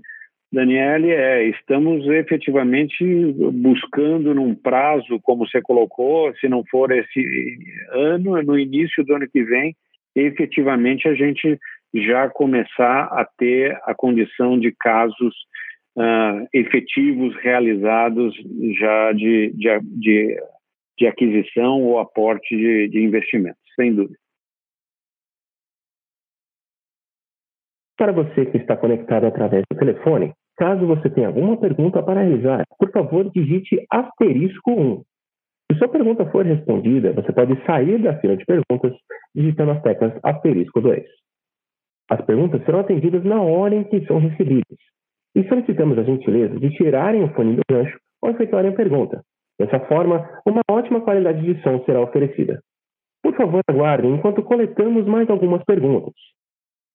Daniele, 0.51 1.11
é: 1.11 1.45
estamos 1.49 2.05
efetivamente 2.07 3.03
buscando 3.53 4.33
num 4.33 4.55
prazo, 4.55 5.19
como 5.21 5.45
você 5.45 5.61
colocou, 5.61 6.33
se 6.35 6.49
não 6.49 6.63
for 6.69 6.91
esse 6.91 7.57
ano, 7.91 8.41
no 8.43 8.57
início 8.57 9.03
do 9.03 9.15
ano 9.15 9.27
que 9.31 9.43
vem, 9.43 9.75
efetivamente 10.15 11.07
a 11.07 11.13
gente 11.13 11.59
já 11.93 12.29
começar 12.29 13.03
a 13.11 13.25
ter 13.37 13.77
a 13.85 13.93
condição 13.93 14.57
de 14.59 14.71
casos 14.71 15.35
uh, 15.97 16.47
efetivos 16.53 17.35
realizados 17.37 18.35
já 18.79 19.11
de, 19.13 19.51
de, 19.53 19.79
de, 19.81 20.43
de 20.97 21.07
aquisição 21.07 21.81
ou 21.83 21.99
aporte 21.99 22.55
de, 22.55 22.87
de 22.89 23.03
investimentos, 23.03 23.61
sem 23.75 23.93
dúvida. 23.93 24.17
Para 27.97 28.11
você 28.11 28.47
que 28.47 28.57
está 28.57 28.75
conectado 28.75 29.25
através 29.27 29.63
do 29.71 29.77
telefone, 29.77 30.33
caso 30.57 30.87
você 30.87 31.09
tenha 31.09 31.27
alguma 31.27 31.55
pergunta 31.59 32.01
para 32.01 32.21
realizar, 32.21 32.63
por 32.79 32.91
favor, 32.91 33.29
digite 33.29 33.85
asterisco 33.91 34.71
1. 34.71 35.03
Se 35.71 35.77
sua 35.77 35.87
pergunta 35.87 36.29
for 36.31 36.45
respondida, 36.45 37.13
você 37.13 37.31
pode 37.31 37.63
sair 37.65 38.01
da 38.01 38.19
fila 38.19 38.35
de 38.35 38.43
perguntas 38.45 38.93
digitando 39.35 39.71
as 39.71 39.81
teclas 39.83 40.13
asterisco 40.23 40.81
2. 40.81 41.03
As 42.09 42.25
perguntas 42.25 42.63
serão 42.65 42.79
atendidas 42.79 43.23
na 43.23 43.41
hora 43.41 43.75
em 43.75 43.83
que 43.83 44.05
são 44.05 44.19
recebidas. 44.19 44.77
E 45.35 45.47
solicitamos 45.47 45.97
a 45.97 46.03
gentileza 46.03 46.59
de 46.59 46.69
tirarem 46.71 47.23
o 47.23 47.33
fone 47.33 47.55
do 47.55 47.61
gancho 47.69 47.97
ao 48.21 48.31
efetuarem 48.31 48.71
a 48.71 48.75
pergunta. 48.75 49.21
Dessa 49.59 49.79
forma, 49.81 50.27
uma 50.45 50.61
ótima 50.69 51.01
qualidade 51.01 51.41
de 51.41 51.61
som 51.61 51.83
será 51.85 52.01
oferecida. 52.01 52.61
Por 53.21 53.35
favor, 53.35 53.61
aguardem 53.67 54.13
enquanto 54.13 54.43
coletamos 54.43 55.05
mais 55.05 55.29
algumas 55.29 55.63
perguntas. 55.63 56.13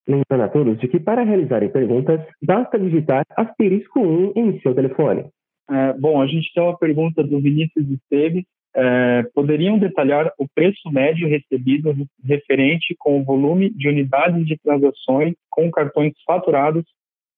Lembrando 0.09 0.45
a 0.45 0.49
todos 0.49 0.79
de 0.79 0.89
que 0.89 1.01
para 1.01 1.25
realizarem 1.25 1.71
perguntas, 1.71 2.21
basta 2.43 2.79
digitar 2.79 3.25
asterisco 3.37 4.01
1 4.01 4.33
em 4.37 4.61
seu 4.61 4.75
telefone. 4.75 5.27
É, 5.69 5.93
bom, 5.95 6.21
a 6.21 6.27
gente 6.27 6.53
tem 6.53 6.63
uma 6.63 6.79
pergunta 6.79 7.23
do 7.25 7.41
Vinícius 7.41 7.89
Esteves. 7.89 8.45
É, 8.75 9.23
poderiam 9.35 9.79
detalhar 9.79 10.31
o 10.39 10.47
preço 10.55 10.91
médio 10.93 11.29
recebido 11.29 11.95
referente 12.23 12.95
com 12.99 13.19
o 13.19 13.25
volume 13.25 13.71
de 13.71 13.89
unidades 13.89 14.47
de 14.47 14.57
transações 14.59 15.35
com 15.49 15.71
cartões 15.71 16.13
faturados 16.27 16.85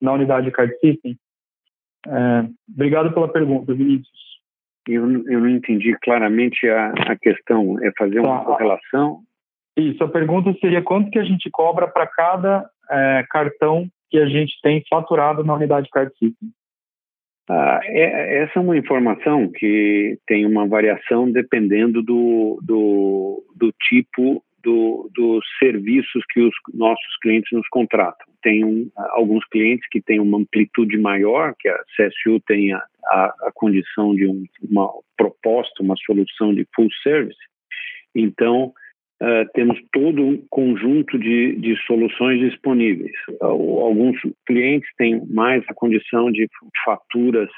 na 0.01 0.12
unidade 0.12 0.51
Card 0.51 0.72
System? 0.80 1.16
É, 2.07 2.49
obrigado 2.72 3.12
pela 3.12 3.28
pergunta, 3.28 3.74
Vinícius. 3.74 4.28
Eu, 4.86 5.03
eu 5.26 5.40
não 5.40 5.49
entendi 5.49 5.96
claramente 6.03 6.66
a, 6.68 6.92
a 7.09 7.16
questão. 7.16 7.76
É 7.82 7.92
fazer 7.99 8.20
uma 8.20 8.38
tá. 8.38 8.44
correlação? 8.44 9.20
Isso, 9.76 10.03
a 10.03 10.09
pergunta 10.09 10.53
seria 10.61 10.82
quanto 10.82 11.11
que 11.11 11.18
a 11.18 11.24
gente 11.24 11.49
cobra 11.51 11.86
para 11.86 12.07
cada 12.07 12.68
é, 12.90 13.24
cartão 13.30 13.86
que 14.11 14.18
a 14.18 14.26
gente 14.26 14.59
tem 14.62 14.82
faturado 14.88 15.44
na 15.44 15.55
unidade 15.55 15.88
Card 15.90 16.11
System. 16.12 16.51
Ah, 17.51 17.80
é, 17.84 18.42
essa 18.42 18.59
é 18.59 18.62
uma 18.62 18.76
informação 18.76 19.51
que 19.51 20.18
tem 20.26 20.44
uma 20.44 20.66
variação 20.66 21.30
dependendo 21.30 22.03
do, 22.03 22.59
do, 22.62 23.42
do 23.57 23.72
tipo 23.88 24.42
do, 24.62 25.11
dos 25.14 25.44
serviços 25.59 26.22
que 26.30 26.40
os 26.40 26.55
nossos 26.74 27.16
clientes 27.22 27.51
nos 27.53 27.66
contratam. 27.68 28.28
Tem 28.43 28.91
alguns 29.11 29.45
clientes 29.47 29.86
que 29.91 30.01
têm 30.01 30.20
uma 30.20 30.39
amplitude 30.39 30.97
maior, 30.99 31.55
que 31.59 31.68
a 31.68 31.78
CSU 31.97 32.41
tem 32.47 32.72
a, 32.72 32.82
a, 33.07 33.24
a 33.43 33.51
condição 33.55 34.14
de 34.14 34.26
um, 34.26 34.45
uma 34.70 34.91
proposta, 35.16 35.82
uma 35.82 35.97
solução 36.05 36.55
de 36.55 36.66
full 36.74 36.89
service. 37.03 37.39
Então, 38.14 38.72
Uh, 39.20 39.43
temos 39.53 39.76
todo 39.93 40.22
um 40.22 40.41
conjunto 40.49 41.18
de, 41.18 41.57
de 41.57 41.76
soluções 41.89 42.39
disponíveis. 42.39 43.11
Alguns 43.41 44.16
clientes 44.47 44.89
têm 44.97 45.20
mais 45.26 45.64
a 45.68 45.74
condição 45.74 46.30
de 46.30 46.47
faturas 46.84 47.51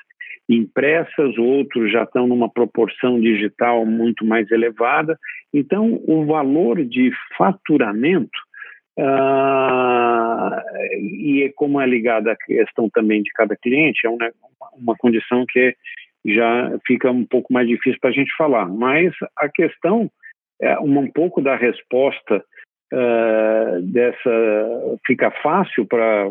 impressas, 0.49 1.39
outros 1.39 1.93
já 1.93 2.03
estão 2.03 2.27
numa 2.27 2.51
proporção 2.51 3.21
digital 3.21 3.87
muito 3.87 4.25
mais 4.25 4.51
elevada. 4.51 5.19
Então, 5.53 6.01
o 6.07 6.25
valor 6.25 6.85
de 6.85 7.13
faturamento, 7.37 8.39
uh, 9.01 10.61
e 11.01 11.45
é 11.45 11.53
como 11.55 11.81
é 11.81 11.87
ligada 11.87 12.33
à 12.33 12.37
questão 12.37 12.89
também 12.91 13.23
de 13.23 13.31
cada 13.33 13.57
cliente, 13.57 14.07
é 14.07 14.11
uma, 14.11 14.31
uma 14.75 14.95
condição 14.97 15.45
que 15.47 15.75
já 16.25 16.79
fica 16.87 17.11
um 17.11 17.25
pouco 17.25 17.53
mais 17.53 17.67
difícil 17.67 17.99
para 18.01 18.11
a 18.11 18.13
gente 18.13 18.31
falar. 18.37 18.67
Mas 18.67 19.13
a 19.37 19.49
questão 19.49 20.11
é, 20.61 20.79
um 20.79 21.11
pouco 21.11 21.41
da 21.41 21.57
resposta 21.57 22.45
uh, 22.93 23.83
dessa 23.83 24.99
fica 25.07 25.31
fácil 25.43 25.87
para 25.87 26.27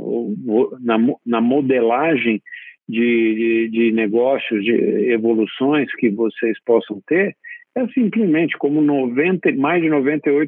na, 0.79 0.97
na, 1.25 1.41
modelagem 1.41 2.41
de, 2.87 3.35
de, 3.35 3.69
de, 3.69 3.91
negócios, 3.91 4.63
de 4.63 4.73
evoluções 5.11 5.93
que 5.95 6.09
vocês 6.09 6.57
possam 6.63 7.01
ter, 7.07 7.35
é 7.75 7.87
simplesmente 7.87 8.57
como 8.57 8.81
90, 8.81 9.51
mais 9.53 9.81
de 9.81 9.89
98% 9.89 10.47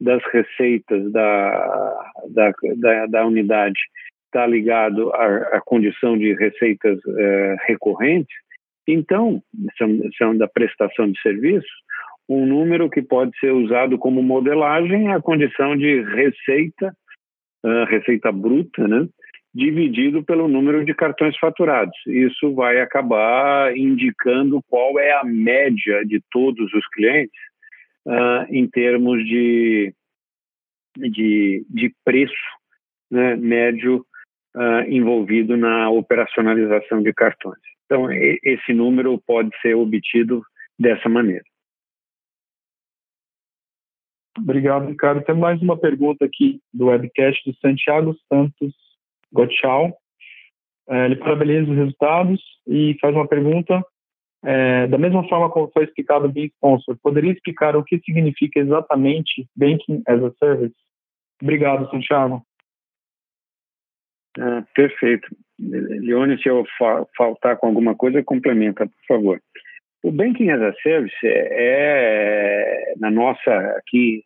das 0.00 0.22
receitas 0.32 1.10
da, 1.12 2.12
da, 2.30 2.52
da, 2.76 3.06
da 3.06 3.26
unidade 3.26 3.78
está 4.26 4.46
ligado 4.46 5.10
à, 5.14 5.56
à, 5.56 5.60
condição 5.60 6.16
de 6.16 6.34
receitas 6.34 6.98
uh, 6.98 7.56
recorrentes, 7.66 8.34
então, 8.86 9.42
são, 10.16 10.36
da 10.36 10.48
prestação 10.48 11.10
de 11.10 11.20
serviços, 11.20 11.70
um 12.28 12.46
número 12.46 12.88
que 12.88 13.02
pode 13.02 13.36
ser 13.38 13.52
usado 13.52 13.98
como 13.98 14.22
modelagem 14.22 15.08
é 15.08 15.14
a 15.14 15.20
condição 15.20 15.76
de 15.76 16.02
receita, 16.02 16.94
uh, 17.64 17.84
receita 17.84 18.30
bruta, 18.30 18.86
né? 18.86 19.06
dividido 19.54 20.22
pelo 20.22 20.46
número 20.46 20.84
de 20.84 20.94
cartões 20.94 21.36
faturados. 21.38 21.96
Isso 22.06 22.54
vai 22.54 22.80
acabar 22.80 23.76
indicando 23.76 24.62
qual 24.68 24.98
é 24.98 25.12
a 25.12 25.24
média 25.24 26.04
de 26.04 26.20
todos 26.30 26.72
os 26.72 26.86
clientes 26.88 27.47
uh, 28.08 28.46
em 28.50 28.66
termos 28.66 29.24
de, 29.24 29.94
de, 30.96 31.66
de 31.68 31.94
preço 32.04 32.34
né, 33.10 33.36
médio 33.36 34.04
uh, 34.56 34.82
envolvido 34.88 35.56
na 35.56 35.90
operacionalização 35.90 37.02
de 37.02 37.12
cartões. 37.12 37.60
Então, 37.84 38.10
esse 38.10 38.72
número 38.72 39.18
pode 39.26 39.50
ser 39.60 39.74
obtido 39.74 40.42
dessa 40.78 41.08
maneira. 41.08 41.44
Obrigado, 44.36 44.88
Ricardo. 44.88 45.24
Tem 45.24 45.34
mais 45.34 45.60
uma 45.60 45.76
pergunta 45.76 46.24
aqui 46.24 46.60
do 46.72 46.86
webcast 46.86 47.50
do 47.50 47.56
Santiago 47.58 48.14
Santos 48.28 48.74
Gotchal. 49.32 49.96
É, 50.88 51.06
ele 51.06 51.16
parabeniza 51.16 51.70
os 51.70 51.76
resultados 51.76 52.40
e 52.66 52.96
faz 53.00 53.14
uma 53.14 53.26
pergunta. 53.26 53.82
É, 54.44 54.86
da 54.86 54.98
mesma 54.98 55.26
forma 55.28 55.50
como 55.50 55.70
foi 55.72 55.84
explicado 55.84 56.26
o 56.26 56.38
Sponsor, 56.38 56.96
poderia 57.02 57.32
explicar 57.32 57.76
o 57.76 57.82
que 57.82 57.98
significa 57.98 58.60
exatamente 58.60 59.48
Banking 59.56 60.02
as 60.06 60.22
a 60.22 60.30
Service? 60.38 60.76
Obrigado, 61.42 61.90
Santiago. 61.90 62.42
Ah, 64.38 64.64
perfeito. 64.74 65.28
Leone, 65.58 66.40
se 66.40 66.48
eu 66.48 66.64
fa 66.78 67.04
faltar 67.16 67.56
com 67.56 67.66
alguma 67.66 67.96
coisa, 67.96 68.22
complementa, 68.22 68.86
por 68.86 69.06
favor. 69.08 69.40
O 70.04 70.12
Banking 70.12 70.50
as 70.50 70.62
a 70.62 70.72
Service 70.80 71.16
é, 71.24 71.48
é 71.50 72.94
na 72.98 73.10
nossa 73.10 73.50
aqui 73.76 74.24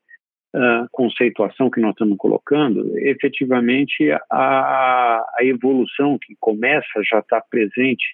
conceituação 0.91 1.71
que 1.71 1.81
nós 1.81 1.93
estamos 1.93 2.17
colocando, 2.19 2.99
efetivamente 2.99 4.11
a, 4.31 5.25
a 5.39 5.45
evolução 5.45 6.19
que 6.21 6.37
começa 6.39 7.03
já 7.11 7.21
está 7.21 7.41
presente 7.41 8.05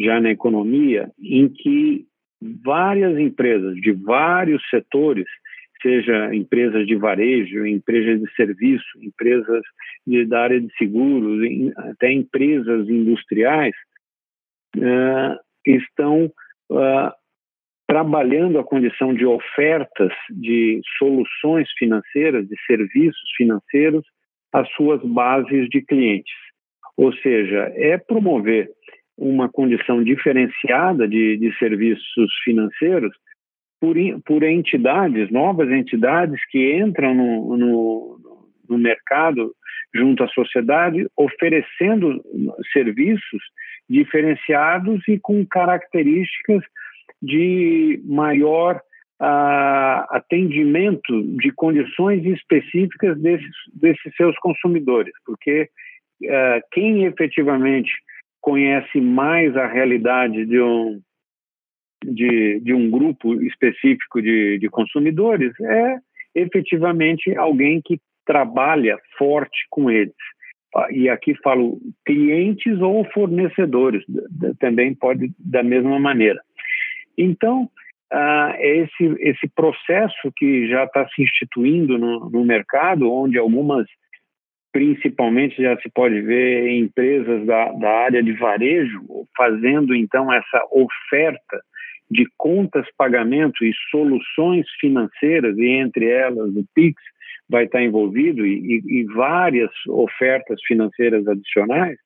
já 0.00 0.20
na 0.20 0.30
economia, 0.30 1.10
em 1.22 1.48
que 1.48 2.06
várias 2.64 3.18
empresas 3.18 3.74
de 3.76 3.92
vários 3.92 4.62
setores, 4.70 5.26
seja 5.82 6.34
empresas 6.34 6.86
de 6.86 6.96
varejo, 6.96 7.66
empresas 7.66 8.20
de 8.20 8.34
serviço, 8.34 8.86
empresas 9.02 9.62
de, 10.06 10.24
da 10.24 10.42
área 10.42 10.60
de 10.60 10.72
seguros, 10.76 11.40
até 11.76 12.12
empresas 12.12 12.88
industriais, 12.88 13.74
uh, 14.76 15.38
estão 15.66 16.26
uh, 16.70 17.12
trabalhando 17.86 18.58
a 18.58 18.64
condição 18.64 19.12
de 19.12 19.26
ofertas 19.26 20.12
de 20.30 20.80
soluções 20.98 21.68
financeiras, 21.78 22.46
de 22.46 22.56
serviços 22.66 23.30
financeiros 23.36 24.04
às 24.52 24.70
suas 24.72 25.02
bases 25.02 25.68
de 25.68 25.82
clientes. 25.82 26.32
Ou 26.96 27.12
seja, 27.14 27.72
é 27.76 27.96
promover 27.96 28.70
uma 29.20 29.48
condição 29.48 30.02
diferenciada 30.02 31.06
de, 31.06 31.36
de 31.36 31.56
serviços 31.58 32.32
financeiros 32.42 33.12
por, 33.78 33.96
por 34.24 34.42
entidades, 34.42 35.30
novas 35.30 35.70
entidades 35.70 36.40
que 36.50 36.74
entram 36.76 37.14
no, 37.14 37.56
no, 37.56 38.18
no 38.68 38.78
mercado 38.78 39.52
junto 39.94 40.24
à 40.24 40.28
sociedade, 40.28 41.06
oferecendo 41.16 42.22
serviços 42.72 43.42
diferenciados 43.88 45.06
e 45.08 45.18
com 45.18 45.44
características 45.44 46.62
de 47.20 48.00
maior 48.04 48.76
uh, 49.20 50.06
atendimento 50.10 51.22
de 51.36 51.50
condições 51.52 52.24
específicas 52.24 53.20
desses, 53.20 53.50
desses 53.74 54.14
seus 54.16 54.36
consumidores, 54.38 55.12
porque 55.26 55.68
uh, 56.22 56.60
quem 56.70 57.04
efetivamente 57.04 57.90
conhece 58.40 59.00
mais 59.00 59.56
a 59.56 59.66
realidade 59.66 60.46
de 60.46 60.60
um, 60.60 61.00
de, 62.04 62.60
de 62.60 62.74
um 62.74 62.90
grupo 62.90 63.40
específico 63.42 64.20
de, 64.22 64.58
de 64.58 64.68
consumidores 64.68 65.52
é 65.60 65.96
efetivamente 66.34 67.36
alguém 67.36 67.80
que 67.84 68.00
trabalha 68.24 68.96
forte 69.18 69.66
com 69.68 69.90
eles. 69.90 70.14
e 70.90 71.08
aqui 71.08 71.34
falo 71.42 71.78
clientes 72.06 72.80
ou 72.80 73.04
fornecedores, 73.12 74.04
também 74.58 74.94
pode 74.94 75.32
da 75.38 75.62
mesma 75.62 75.98
maneira. 75.98 76.40
Então, 77.18 77.68
uh, 78.12 78.54
esse, 78.58 79.16
esse 79.18 79.48
processo 79.48 80.32
que 80.36 80.68
já 80.68 80.84
está 80.84 81.06
se 81.08 81.22
instituindo 81.22 81.98
no, 81.98 82.30
no 82.30 82.44
mercado, 82.44 83.12
onde 83.12 83.36
algumas 83.36 83.86
principalmente 84.72 85.60
já 85.62 85.76
se 85.80 85.88
pode 85.90 86.20
ver 86.20 86.70
empresas 86.70 87.44
da, 87.46 87.72
da 87.72 87.90
área 87.90 88.22
de 88.22 88.32
varejo 88.32 89.00
fazendo 89.36 89.94
então 89.94 90.32
essa 90.32 90.62
oferta 90.70 91.60
de 92.10 92.26
contas 92.36 92.86
pagamento 92.96 93.64
e 93.64 93.72
soluções 93.90 94.66
financeiras, 94.80 95.56
e 95.56 95.66
entre 95.66 96.08
elas 96.08 96.54
o 96.56 96.64
Pix 96.74 97.00
vai 97.48 97.64
estar 97.64 97.82
envolvido, 97.82 98.44
e, 98.46 98.82
e 98.84 99.04
várias 99.04 99.70
ofertas 99.88 100.60
financeiras 100.66 101.26
adicionais, 101.26 101.98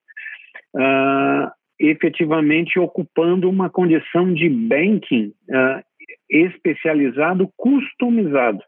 uh, 0.74 1.50
efetivamente 1.78 2.78
ocupando 2.78 3.48
uma 3.48 3.68
condição 3.68 4.32
de 4.32 4.48
banking 4.48 5.32
uh, 5.50 5.82
especializado, 6.30 7.50
customizado. 7.56 8.62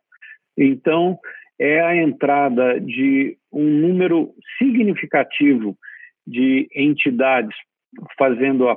Então, 0.56 1.18
é 1.58 1.80
a 1.80 1.96
entrada 1.96 2.80
de 2.80 3.36
um 3.52 3.64
número 3.64 4.32
significativo 4.58 5.76
de 6.26 6.68
entidades 6.74 7.56
fazendo 8.18 8.68
a 8.68 8.76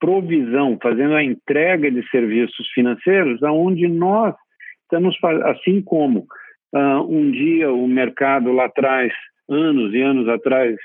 provisão, 0.00 0.78
fazendo 0.82 1.14
a 1.14 1.22
entrega 1.22 1.90
de 1.90 2.08
serviços 2.10 2.68
financeiros, 2.68 3.42
aonde 3.42 3.86
nós 3.88 4.34
estamos, 4.82 5.16
assim 5.44 5.82
como 5.82 6.26
uh, 6.72 7.02
um 7.08 7.30
dia 7.30 7.70
o 7.70 7.86
mercado 7.86 8.52
lá 8.52 8.66
atrás, 8.66 9.12
anos 9.48 9.92
e 9.92 10.00
anos 10.00 10.28
atrás, 10.28 10.76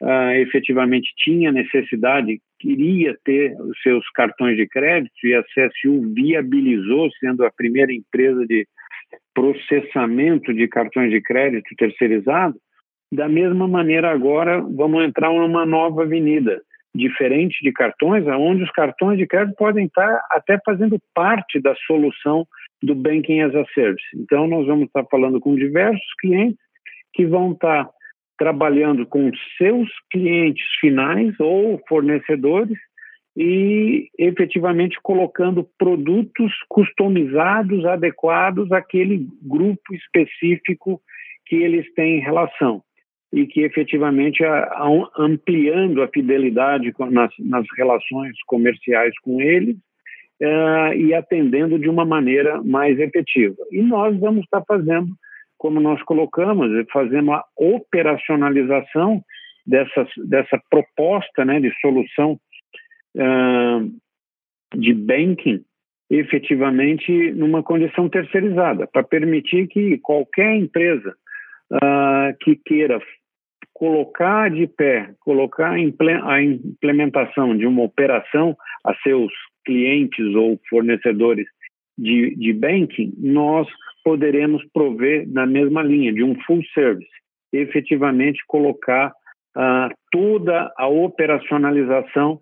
uh, 0.00 0.32
efetivamente 0.36 1.12
tinha 1.16 1.52
necessidade, 1.52 2.40
queria 2.58 3.16
ter 3.24 3.54
os 3.60 3.80
seus 3.82 4.08
cartões 4.10 4.56
de 4.56 4.66
crédito 4.66 5.14
e 5.24 5.34
a 5.34 5.42
CSU 5.42 6.12
viabilizou, 6.14 7.10
sendo 7.20 7.44
a 7.44 7.52
primeira 7.52 7.92
empresa 7.92 8.44
de 8.46 8.66
processamento 9.34 10.52
de 10.52 10.68
cartões 10.68 11.10
de 11.10 11.20
crédito 11.20 11.74
terceirizado, 11.76 12.56
da 13.12 13.28
mesma 13.28 13.68
maneira 13.68 14.10
agora 14.10 14.60
vamos 14.60 15.04
entrar 15.04 15.30
numa 15.32 15.66
nova 15.66 16.02
avenida, 16.02 16.62
diferente 16.94 17.62
de 17.62 17.72
cartões, 17.72 18.26
onde 18.26 18.62
os 18.62 18.70
cartões 18.70 19.18
de 19.18 19.26
crédito 19.26 19.56
podem 19.56 19.86
estar 19.86 20.22
até 20.30 20.58
fazendo 20.64 20.98
parte 21.14 21.60
da 21.60 21.74
solução 21.86 22.46
do 22.82 22.94
Banking 22.94 23.40
as 23.40 23.54
a 23.54 23.64
Service. 23.74 24.04
Então, 24.14 24.46
nós 24.46 24.66
vamos 24.66 24.86
estar 24.86 25.04
falando 25.10 25.40
com 25.40 25.54
diversos 25.54 26.06
clientes 26.20 26.58
que 27.14 27.26
vão 27.26 27.52
estar 27.52 27.88
trabalhando 28.38 29.06
com 29.06 29.30
seus 29.56 29.88
clientes 30.10 30.64
finais 30.80 31.34
ou 31.38 31.80
fornecedores 31.88 32.78
e 33.36 34.08
efetivamente 34.18 34.98
colocando 35.02 35.66
produtos 35.78 36.52
customizados, 36.68 37.84
adequados 37.86 38.70
àquele 38.70 39.26
grupo 39.42 39.94
específico 39.94 41.00
que 41.46 41.56
eles 41.56 41.92
têm 41.94 42.20
relação 42.20 42.82
e 43.32 43.46
que 43.46 43.62
efetivamente 43.62 44.44
ampliando 45.16 46.02
a 46.02 46.08
fidelidade 46.08 46.92
nas, 47.10 47.66
relações 47.76 48.36
comerciais 48.46 49.18
com 49.20 49.40
eles 49.40 49.76
uh, 50.42 50.94
e 50.94 51.14
atendendo 51.14 51.78
de 51.78 51.88
uma 51.88 52.04
maneira 52.04 52.62
mais 52.62 52.98
efetiva. 52.98 53.56
E 53.70 53.80
nós 53.80 54.18
vamos 54.20 54.44
estar 54.44 54.62
fazendo, 54.68 55.08
como 55.56 55.80
nós 55.80 56.02
colocamos, 56.02 56.70
fazendo 56.92 57.32
a 57.32 57.42
operacionalização 57.56 59.24
dessa, 59.66 60.06
dessa 60.26 60.60
proposta 60.68 61.42
né, 61.42 61.58
de 61.58 61.72
solução 61.80 62.38
uh, 63.16 63.90
de 64.74 64.94
banking 64.94 65.64
efetivamente 66.10 67.32
numa 67.32 67.62
condição 67.62 68.08
terceirizada, 68.08 68.86
para 68.86 69.02
permitir 69.02 69.66
que 69.68 69.96
qualquer 69.98 70.54
empresa 70.56 71.14
uh, 71.72 72.36
que 72.40 72.54
queira 72.54 73.00
colocar 73.72 74.50
de 74.50 74.66
pé, 74.66 75.10
colocar 75.20 75.72
a 75.72 76.42
implementação 76.42 77.56
de 77.56 77.66
uma 77.66 77.82
operação 77.82 78.54
a 78.84 78.94
seus 78.96 79.32
clientes 79.64 80.34
ou 80.34 80.60
fornecedores 80.68 81.46
de, 81.96 82.36
de 82.36 82.52
banking, 82.52 83.14
nós 83.18 83.66
poderemos 84.04 84.62
prover 84.72 85.26
na 85.28 85.46
mesma 85.46 85.82
linha, 85.82 86.12
de 86.12 86.22
um 86.22 86.38
full 86.42 86.62
service, 86.74 87.10
efetivamente 87.52 88.42
colocar 88.46 89.12
uh, 89.56 89.94
toda 90.10 90.72
a 90.76 90.88
operacionalização 90.88 92.40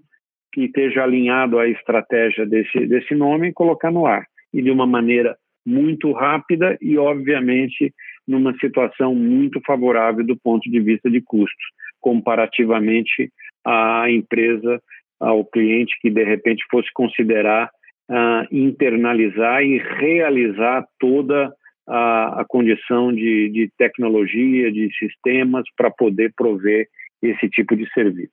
que 0.53 0.65
esteja 0.65 1.03
alinhado 1.03 1.59
à 1.59 1.69
estratégia 1.69 2.47
desse, 2.47 2.87
desse 2.87 3.15
nome 3.15 3.49
e 3.49 3.53
colocar 3.53 3.91
no 3.91 4.07
ar. 4.07 4.25
E 4.53 4.63
de 4.63 4.71
uma 4.71 4.87
maneira 4.87 5.37
muito 5.65 6.13
rápida 6.13 6.77
e, 6.81 6.99
obviamente, 6.99 7.93
numa 8.27 8.57
situação 8.59 9.15
muito 9.15 9.61
favorável 9.67 10.25
do 10.25 10.37
ponto 10.37 10.69
de 10.71 10.81
vista 10.81 11.11
de 11.11 11.21
custos, 11.21 11.65
comparativamente 12.01 13.31
à 13.65 14.11
empresa, 14.11 14.81
ao 15.21 15.45
cliente 15.45 15.97
que 16.01 16.11
de 16.11 16.25
repente 16.25 16.65
fosse 16.71 16.89
considerar 16.95 17.71
uh, 18.11 18.47
internalizar 18.51 19.63
e 19.63 19.79
realizar 19.79 20.87
toda 20.99 21.53
a, 21.87 22.41
a 22.41 22.45
condição 22.49 23.13
de, 23.13 23.51
de 23.51 23.71
tecnologia, 23.77 24.73
de 24.73 24.89
sistemas 24.99 25.65
para 25.77 25.91
poder 25.91 26.33
prover 26.35 26.89
esse 27.23 27.49
tipo 27.51 27.77
de 27.77 27.89
serviço. 27.93 28.33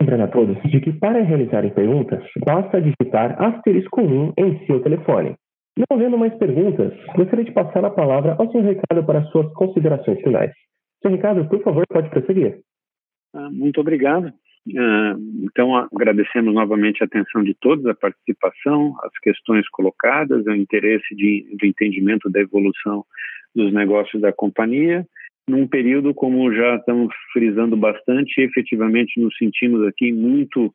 Lembrando 0.00 0.24
a 0.24 0.28
todos 0.28 0.60
de 0.62 0.80
que 0.80 0.92
para 0.92 1.22
realizarem 1.22 1.70
perguntas, 1.70 2.24
basta 2.44 2.80
digitar 2.80 3.40
asterisco 3.40 4.00
1 4.00 4.32
em 4.36 4.66
seu 4.66 4.80
telefone. 4.80 5.36
Não 5.76 5.96
havendo 5.96 6.18
mais 6.18 6.34
perguntas, 6.34 6.92
gostaria 7.14 7.44
de 7.44 7.52
passar 7.52 7.84
a 7.84 7.90
palavra 7.90 8.34
ao 8.38 8.50
Sr. 8.50 8.66
Ricardo 8.66 9.06
para 9.06 9.22
suas 9.26 9.52
considerações 9.52 10.20
finais. 10.22 10.50
Sr. 11.02 11.12
Ricardo, 11.12 11.48
por 11.48 11.62
favor, 11.62 11.84
pode 11.88 12.10
prosseguir. 12.10 12.60
Ah, 13.34 13.50
muito 13.52 13.80
obrigado. 13.80 14.32
Ah, 14.76 15.16
então, 15.42 15.76
agradecemos 15.76 16.52
novamente 16.52 17.02
a 17.02 17.06
atenção 17.06 17.44
de 17.44 17.54
todos, 17.54 17.86
a 17.86 17.94
participação, 17.94 18.96
as 19.04 19.12
questões 19.20 19.68
colocadas, 19.68 20.44
o 20.46 20.54
interesse 20.54 21.14
de, 21.14 21.46
de 21.56 21.68
entendimento 21.68 22.28
da 22.28 22.40
evolução 22.40 23.04
dos 23.54 23.72
negócios 23.72 24.20
da 24.20 24.32
companhia. 24.32 25.06
Num 25.48 25.66
período, 25.66 26.12
como 26.12 26.52
já 26.52 26.76
estamos 26.76 27.14
frisando 27.32 27.76
bastante, 27.76 28.40
efetivamente 28.40 29.20
nos 29.20 29.36
sentimos 29.36 29.86
aqui 29.86 30.12
muito 30.12 30.74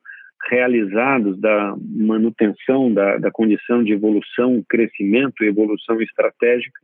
realizados 0.50 1.40
da 1.40 1.76
manutenção 1.78 2.92
da, 2.92 3.18
da 3.18 3.30
condição 3.30 3.84
de 3.84 3.92
evolução, 3.92 4.64
crescimento 4.68 5.44
evolução 5.44 6.02
estratégica 6.02 6.80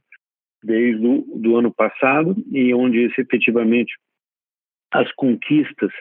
desde 0.63 1.05
o 1.05 1.23
do 1.35 1.55
ano 1.55 1.73
passado 1.73 2.35
e 2.51 2.73
onde 2.73 3.03
efetivamente 3.17 3.93
as 4.91 5.11
conquistas, 5.13 5.91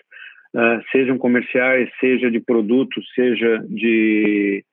uh, 0.55 0.82
sejam 0.91 1.18
comerciais, 1.18 1.89
seja 2.01 2.30
de 2.30 2.41
produtos, 2.41 3.05
seja 3.14 3.64
de 3.68 4.64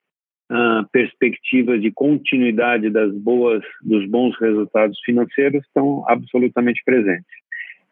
perspectivas 0.91 1.81
de 1.81 1.91
continuidade 1.91 2.89
das 2.89 3.13
boas, 3.13 3.63
dos 3.81 4.07
bons 4.07 4.37
resultados 4.39 4.99
financeiros 5.03 5.63
estão 5.65 6.03
absolutamente 6.07 6.81
presentes. 6.85 7.31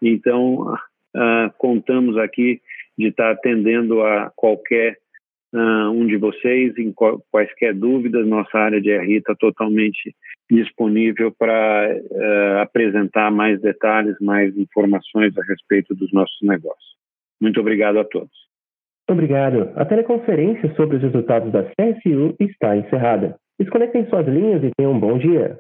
Então, 0.02 0.74
uh, 0.74 1.52
contamos 1.58 2.18
aqui 2.18 2.62
de 2.97 3.08
estar 3.08 3.32
atendendo 3.32 4.02
a 4.02 4.32
qualquer 4.36 4.97
uh, 5.54 5.89
um 5.91 6.06
de 6.06 6.18
vocês 6.18 6.78
em 6.78 6.93
quaisquer 7.32 7.74
dúvidas. 7.74 8.28
Nossa 8.28 8.58
área 8.58 8.82
de 8.82 8.95
RI 8.97 9.18
está 9.18 9.36
totalmente 9.36 10.16
disponível 10.49 11.32
para 11.32 11.95
apresentar 12.62 13.32
mais 13.32 13.62
detalhes, 13.62 14.18
mais 14.20 14.56
informações 14.58 15.38
a 15.38 15.43
respeito 15.43 15.95
dos 15.95 16.12
nossos 16.12 16.38
negócios. 16.41 16.91
Muito 17.39 17.60
obrigado 17.62 17.99
a 17.99 18.04
todos. 18.04 18.51
Obrigado. 19.12 19.72
A 19.76 19.84
teleconferência 19.84 20.74
sobre 20.76 20.95
os 20.95 21.03
resultados 21.03 21.51
da 21.51 21.64
CSU 21.64 22.34
está 22.39 22.78
encerrada. 22.78 23.36
Desconectem 23.59 24.05
suas 24.05 24.26
linhas 24.26 24.64
e 24.64 24.72
tenham 24.78 24.93
um 24.93 24.99
bom 24.99 25.18
dia. 25.18 25.59